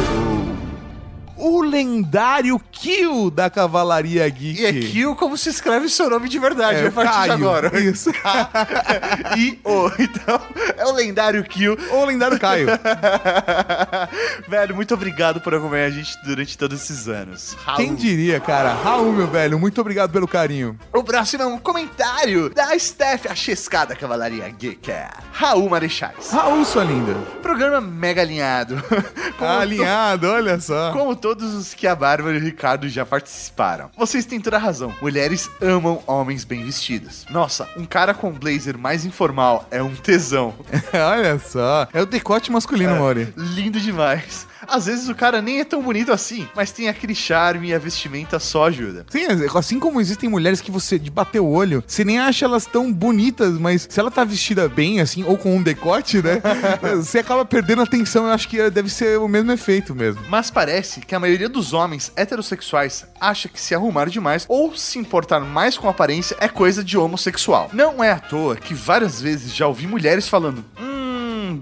[1.39, 4.61] O lendário Kill da Cavalaria Geek.
[4.61, 7.33] E é Kill como se escreve seu nome de verdade, É, a partir de Caio.
[7.33, 7.79] agora.
[7.79, 8.11] Isso.
[9.37, 9.89] e o.
[9.99, 10.41] Então,
[10.77, 11.77] é o lendário Kill.
[11.91, 12.67] Ou lendário Caio.
[14.47, 17.55] Velho, muito obrigado por acompanhar a gente durante todos esses anos.
[17.63, 17.77] Raul.
[17.77, 18.73] Quem diria, cara?
[18.73, 20.77] Raul, meu velho, muito obrigado pelo carinho.
[20.93, 24.89] O próximo é um comentário da Steph, a chescada Cavalaria Geek.
[25.31, 26.31] Raul Marechais.
[26.31, 27.13] Raul, sua linda.
[27.41, 28.81] Programa mega alinhado.
[29.39, 30.91] Alinhado, olha só.
[30.91, 33.91] Como todos os que a Bárbara e o Ricardo já participaram.
[33.95, 34.91] Vocês têm toda a razão.
[34.99, 37.23] Mulheres amam homens bem vestidos.
[37.29, 40.55] Nossa, um cara com blazer mais informal é um tesão.
[40.91, 41.87] olha só.
[41.93, 43.31] É o decote masculino, Mauri.
[43.37, 44.47] Lindo demais.
[44.71, 47.79] Às vezes o cara nem é tão bonito assim, mas tem aquele charme e a
[47.79, 49.05] vestimenta só ajuda.
[49.09, 52.65] Sim, assim como existem mulheres que você, de bater o olho, você nem acha elas
[52.65, 56.41] tão bonitas, mas se ela tá vestida bem, assim, ou com um decote, né?
[56.95, 58.25] você acaba perdendo a atenção.
[58.25, 60.21] Eu acho que deve ser o mesmo efeito mesmo.
[60.29, 64.99] Mas parece que a maioria dos homens heterossexuais acha que se arrumar demais ou se
[64.99, 67.69] importar mais com a aparência é coisa de homossexual.
[67.73, 70.88] Não é à toa que várias vezes já ouvi mulheres falando: Hum,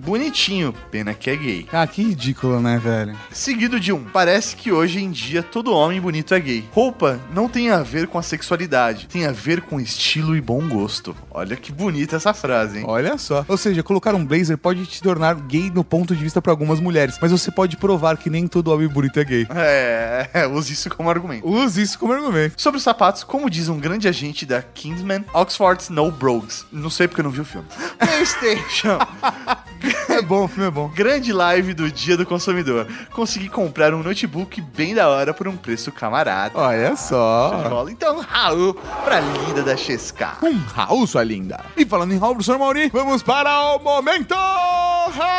[0.07, 1.67] bonitinho, pena que é gay.
[1.69, 3.13] Ah, que ridículo, né, velho?
[3.29, 6.63] Seguido de um, parece que hoje em dia todo homem bonito é gay.
[6.71, 10.65] Roupa não tem a ver com a sexualidade, tem a ver com estilo e bom
[10.65, 11.13] gosto.
[11.29, 12.85] Olha que bonita essa frase, hein?
[12.87, 13.43] Olha só.
[13.49, 16.79] Ou seja, colocar um blazer pode te tornar gay no ponto de vista pra algumas
[16.79, 19.47] mulheres, mas você pode provar que nem todo homem bonito é gay.
[19.53, 21.45] É, é, use isso como argumento.
[21.45, 22.53] Use isso como argumento.
[22.55, 26.65] Sobre os sapatos, como diz um grande agente da Kingsman, Oxford No Brogues.
[26.71, 27.67] Não sei porque eu não vi o filme.
[27.99, 28.99] PlayStation.
[30.09, 30.87] É bom, o filme é bom.
[30.89, 32.87] Grande live do Dia do Consumidor.
[33.11, 36.57] Consegui comprar um notebook bem da hora por um preço camarada.
[36.57, 37.85] Olha só.
[37.89, 38.73] Então, Raul,
[39.03, 40.37] pra linda da Chesca.
[40.41, 41.63] Um Raul, sua linda.
[41.75, 45.37] E falando em Raul, professor Mauri, vamos para o momento Raul!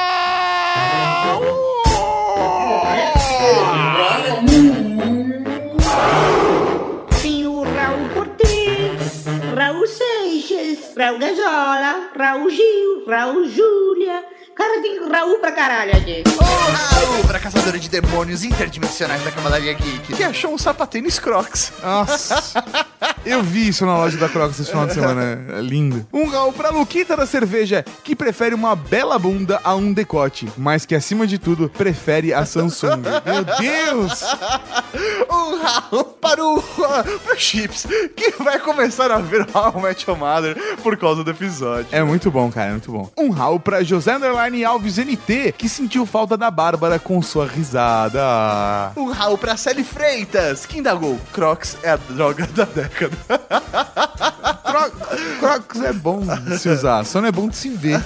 [9.57, 14.25] Raul Seixas, Raul Gazola, Raul Gil, Raul Júlia.
[14.59, 16.25] Cara, tem Raul pra caralho aqui.
[16.37, 21.73] Ô, Raul, pra caçadora de demônios interdimensionais da Cavalaria Geek, que achou um sapatênis Crocs.
[21.81, 22.65] Nossa,
[23.25, 25.47] eu vi isso na loja da Crocs esse final de semana.
[25.57, 26.05] É lindo.
[26.13, 30.85] Um Raul pra Luquita da cerveja, que prefere uma bela bunda a um decote, mas
[30.85, 33.03] que acima de tudo prefere a Samsung.
[33.25, 34.25] Meu Deus!
[35.31, 37.87] Um Raul para o pro Chips,
[38.17, 41.87] que vai começar a ver How I Met Your Mother por causa do episódio.
[41.93, 43.11] É muito bom, cara, é muito bom.
[43.17, 48.93] Um Raul pra José Underline Alves NT, que sentiu falta da Bárbara com sua risada.
[48.97, 53.17] Um Raul pra Sally Freitas, que indagou, Crocs é a droga da década.
[55.49, 58.01] Cro- Crocs é bom de se usar, só não é bom de se ver.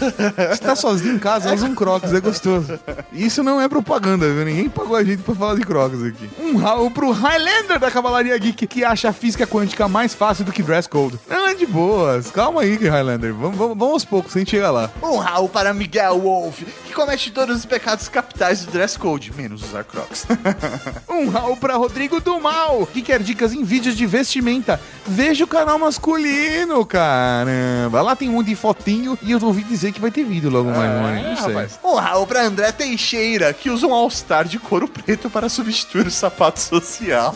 [0.54, 2.78] Se tá sozinho em casa, usa um Crocs, é gostoso.
[3.12, 4.44] Isso não é propaganda, viu?
[4.44, 6.30] Ninguém pagou a gente pra falar de Crocs aqui.
[6.40, 10.52] Um Raul pro Highlander da Cavalaria Geek, que acha a física quântica mais fácil do
[10.52, 11.18] que dress code.
[11.28, 12.30] É de boas.
[12.30, 13.34] Calma aí, Highlander.
[13.34, 14.90] Vamos, vamos, vamos aos poucos, a gente chega lá.
[15.02, 19.62] Um Raul para Miguel Wolf, que comete todos os pecados capitais do dress code, menos
[19.62, 20.26] usar Crocs.
[21.08, 24.80] Um Raul pra Rodrigo do Mal, que quer dicas em vídeos de vestimenta.
[25.06, 26.84] Veja o canal masculino,
[27.32, 28.02] caramba.
[28.02, 30.90] Lá tem um de fotinho e eu ouvi dizer que vai ter vídeo logo mais,
[30.90, 31.22] mano.
[31.22, 31.78] Não sei.
[31.82, 36.10] Um Raul para André Teixeira, que usa um All-Star de couro preto para substituir o
[36.10, 37.34] sapato social.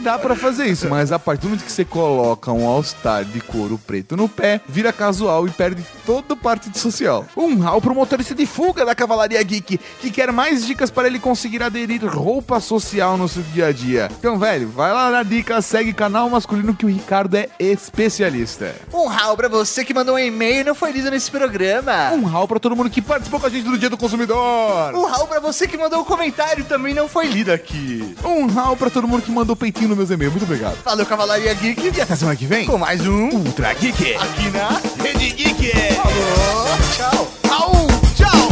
[0.00, 3.40] Dá pra fazer isso, mas a partir do momento que você coloca um All-Star de
[3.40, 7.24] couro preto no pé, vira casual e perde toda parte de social.
[7.36, 11.18] Um Raul pro motorista de fuga da Cavalaria Geek, que quer mais dicas para ele
[11.18, 14.10] conseguir aderir roupa social no seu dia a dia.
[14.18, 18.74] Então, velho, vai lá na dica, segue canal masculino que o Ricardo é especialista.
[18.92, 22.10] Um Raul para você que mandou um e-mail e não foi lido nesse programa.
[22.12, 24.92] Um Raul pra todo mundo que participou com a gente do Dia do Consumidor.
[24.96, 28.16] Um Raul para você que mandou um comentário e também não foi lido aqui.
[28.24, 30.32] Um Raul pra todo mundo que mandou peitinho no meus e-mails.
[30.34, 30.76] Muito obrigado.
[30.84, 31.92] Valeu, Cavalaria Geek.
[31.96, 34.16] E até semana que vem, Com mais um Ultra Geek.
[34.16, 35.70] aqui na Rede Geek.
[35.94, 36.66] Falou,
[36.96, 37.28] tchau.
[37.48, 37.86] Raul,
[38.16, 38.48] tchau.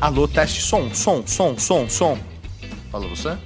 [0.00, 2.18] Alô, teste som, som, som, som, som.
[2.90, 3.36] Fala você?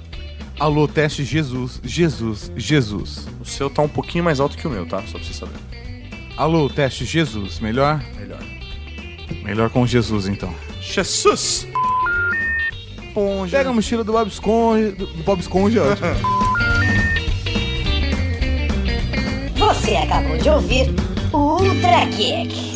[0.59, 3.27] Alô, teste Jesus, Jesus, Jesus.
[3.41, 5.01] O seu tá um pouquinho mais alto que o meu, tá?
[5.03, 5.59] Só pra você saber.
[6.37, 7.59] Alô, teste Jesus.
[7.59, 8.01] Melhor?
[8.17, 8.39] Melhor.
[9.43, 10.53] Melhor com Jesus, então.
[10.81, 11.67] Jesus!
[13.07, 13.57] Esponja.
[13.57, 14.91] Pega a mochila do Bob Esponja.
[14.91, 16.07] Do Bob Esponja, é ótimo.
[19.57, 20.87] Você acabou de ouvir
[21.31, 22.74] o Ultra Geek.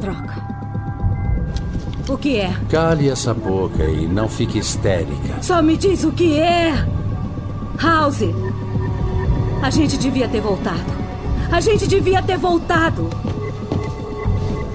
[0.00, 0.34] Droga.
[2.08, 2.54] O que é?
[2.68, 5.42] Cale essa boca e não fique histérica.
[5.42, 6.72] Só me diz o que é!
[7.80, 8.24] House!
[9.62, 10.92] A gente devia ter voltado.
[11.50, 13.08] A gente devia ter voltado.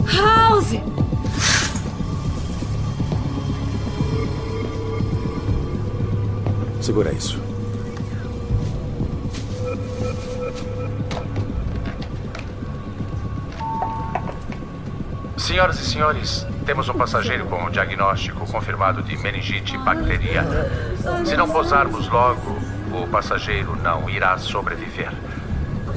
[0.05, 0.79] House!
[6.81, 7.48] Segura isso.
[15.49, 20.67] Senhoras e senhores, temos um passageiro com um diagnóstico confirmado de meningite bacteriana.
[21.25, 22.55] Se não posarmos logo,
[22.93, 25.09] o passageiro não irá sobreviver.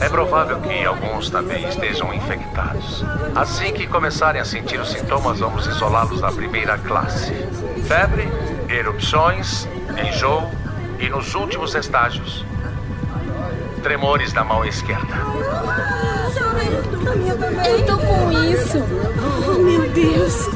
[0.00, 3.04] É provável que alguns também estejam infectados.
[3.36, 7.34] Assim que começarem a sentir os sintomas, vamos isolá-los na primeira classe:
[7.86, 8.26] febre,
[8.70, 9.68] erupções,
[10.02, 10.50] enjoo
[10.98, 12.42] e, nos últimos estágios,
[13.82, 15.91] tremores na mão esquerda.
[17.68, 18.78] Eu tô com isso.
[19.48, 20.48] Oh, meu Deus!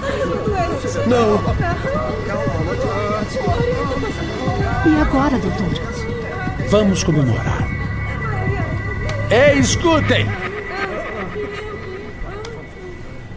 [1.06, 1.40] Não!
[4.86, 6.68] E agora, doutor?
[6.68, 7.66] Vamos comemorar.
[9.30, 10.26] Ei, escutem!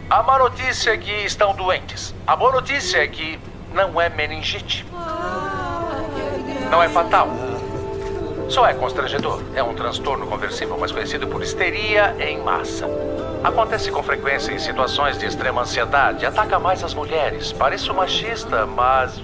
[0.08, 2.14] A má notícia é que estão doentes.
[2.26, 3.38] A boa notícia é que
[3.72, 4.84] não é meningite.
[6.70, 7.28] Não é fatal.
[8.50, 9.40] Só é constrangedor.
[9.54, 12.84] É um transtorno conversível, mais conhecido por histeria em massa.
[13.44, 16.26] Acontece com frequência em situações de extrema ansiedade.
[16.26, 17.52] Ataca mais as mulheres.
[17.52, 19.22] Pareço machista, mas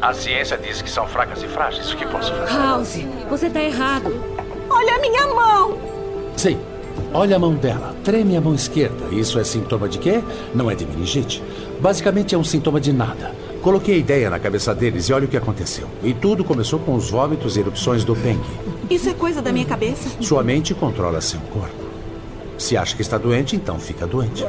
[0.00, 1.92] a ciência diz que são fracas e frágeis.
[1.92, 2.56] O que posso fazer?
[2.56, 4.10] House, você tá errado.
[4.70, 5.78] Olha a minha mão.
[6.34, 6.58] Sim.
[7.12, 7.94] Olha a mão dela.
[8.02, 9.14] Treme a mão esquerda.
[9.14, 10.24] Isso é sintoma de quê?
[10.54, 11.42] Não é de meningite.
[11.78, 13.32] Basicamente é um sintoma de nada.
[13.62, 15.86] Coloquei a ideia na cabeça deles e olha o que aconteceu.
[16.02, 18.42] E tudo começou com os vômitos e erupções do dengue.
[18.90, 20.10] Isso é coisa da minha cabeça?
[20.20, 21.72] Sua mente controla seu corpo.
[22.58, 24.44] Se acha que está doente, então fica doente.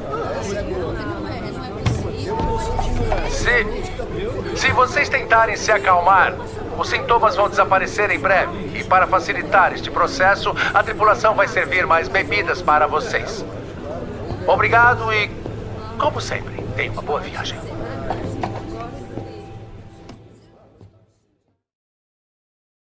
[3.29, 6.35] Se, se vocês tentarem se acalmar,
[6.79, 8.79] os sintomas vão desaparecer em breve.
[8.79, 13.45] E para facilitar este processo, a tripulação vai servir mais bebidas para vocês.
[14.47, 15.29] Obrigado e,
[15.99, 17.72] como sempre, tenha uma boa viagem.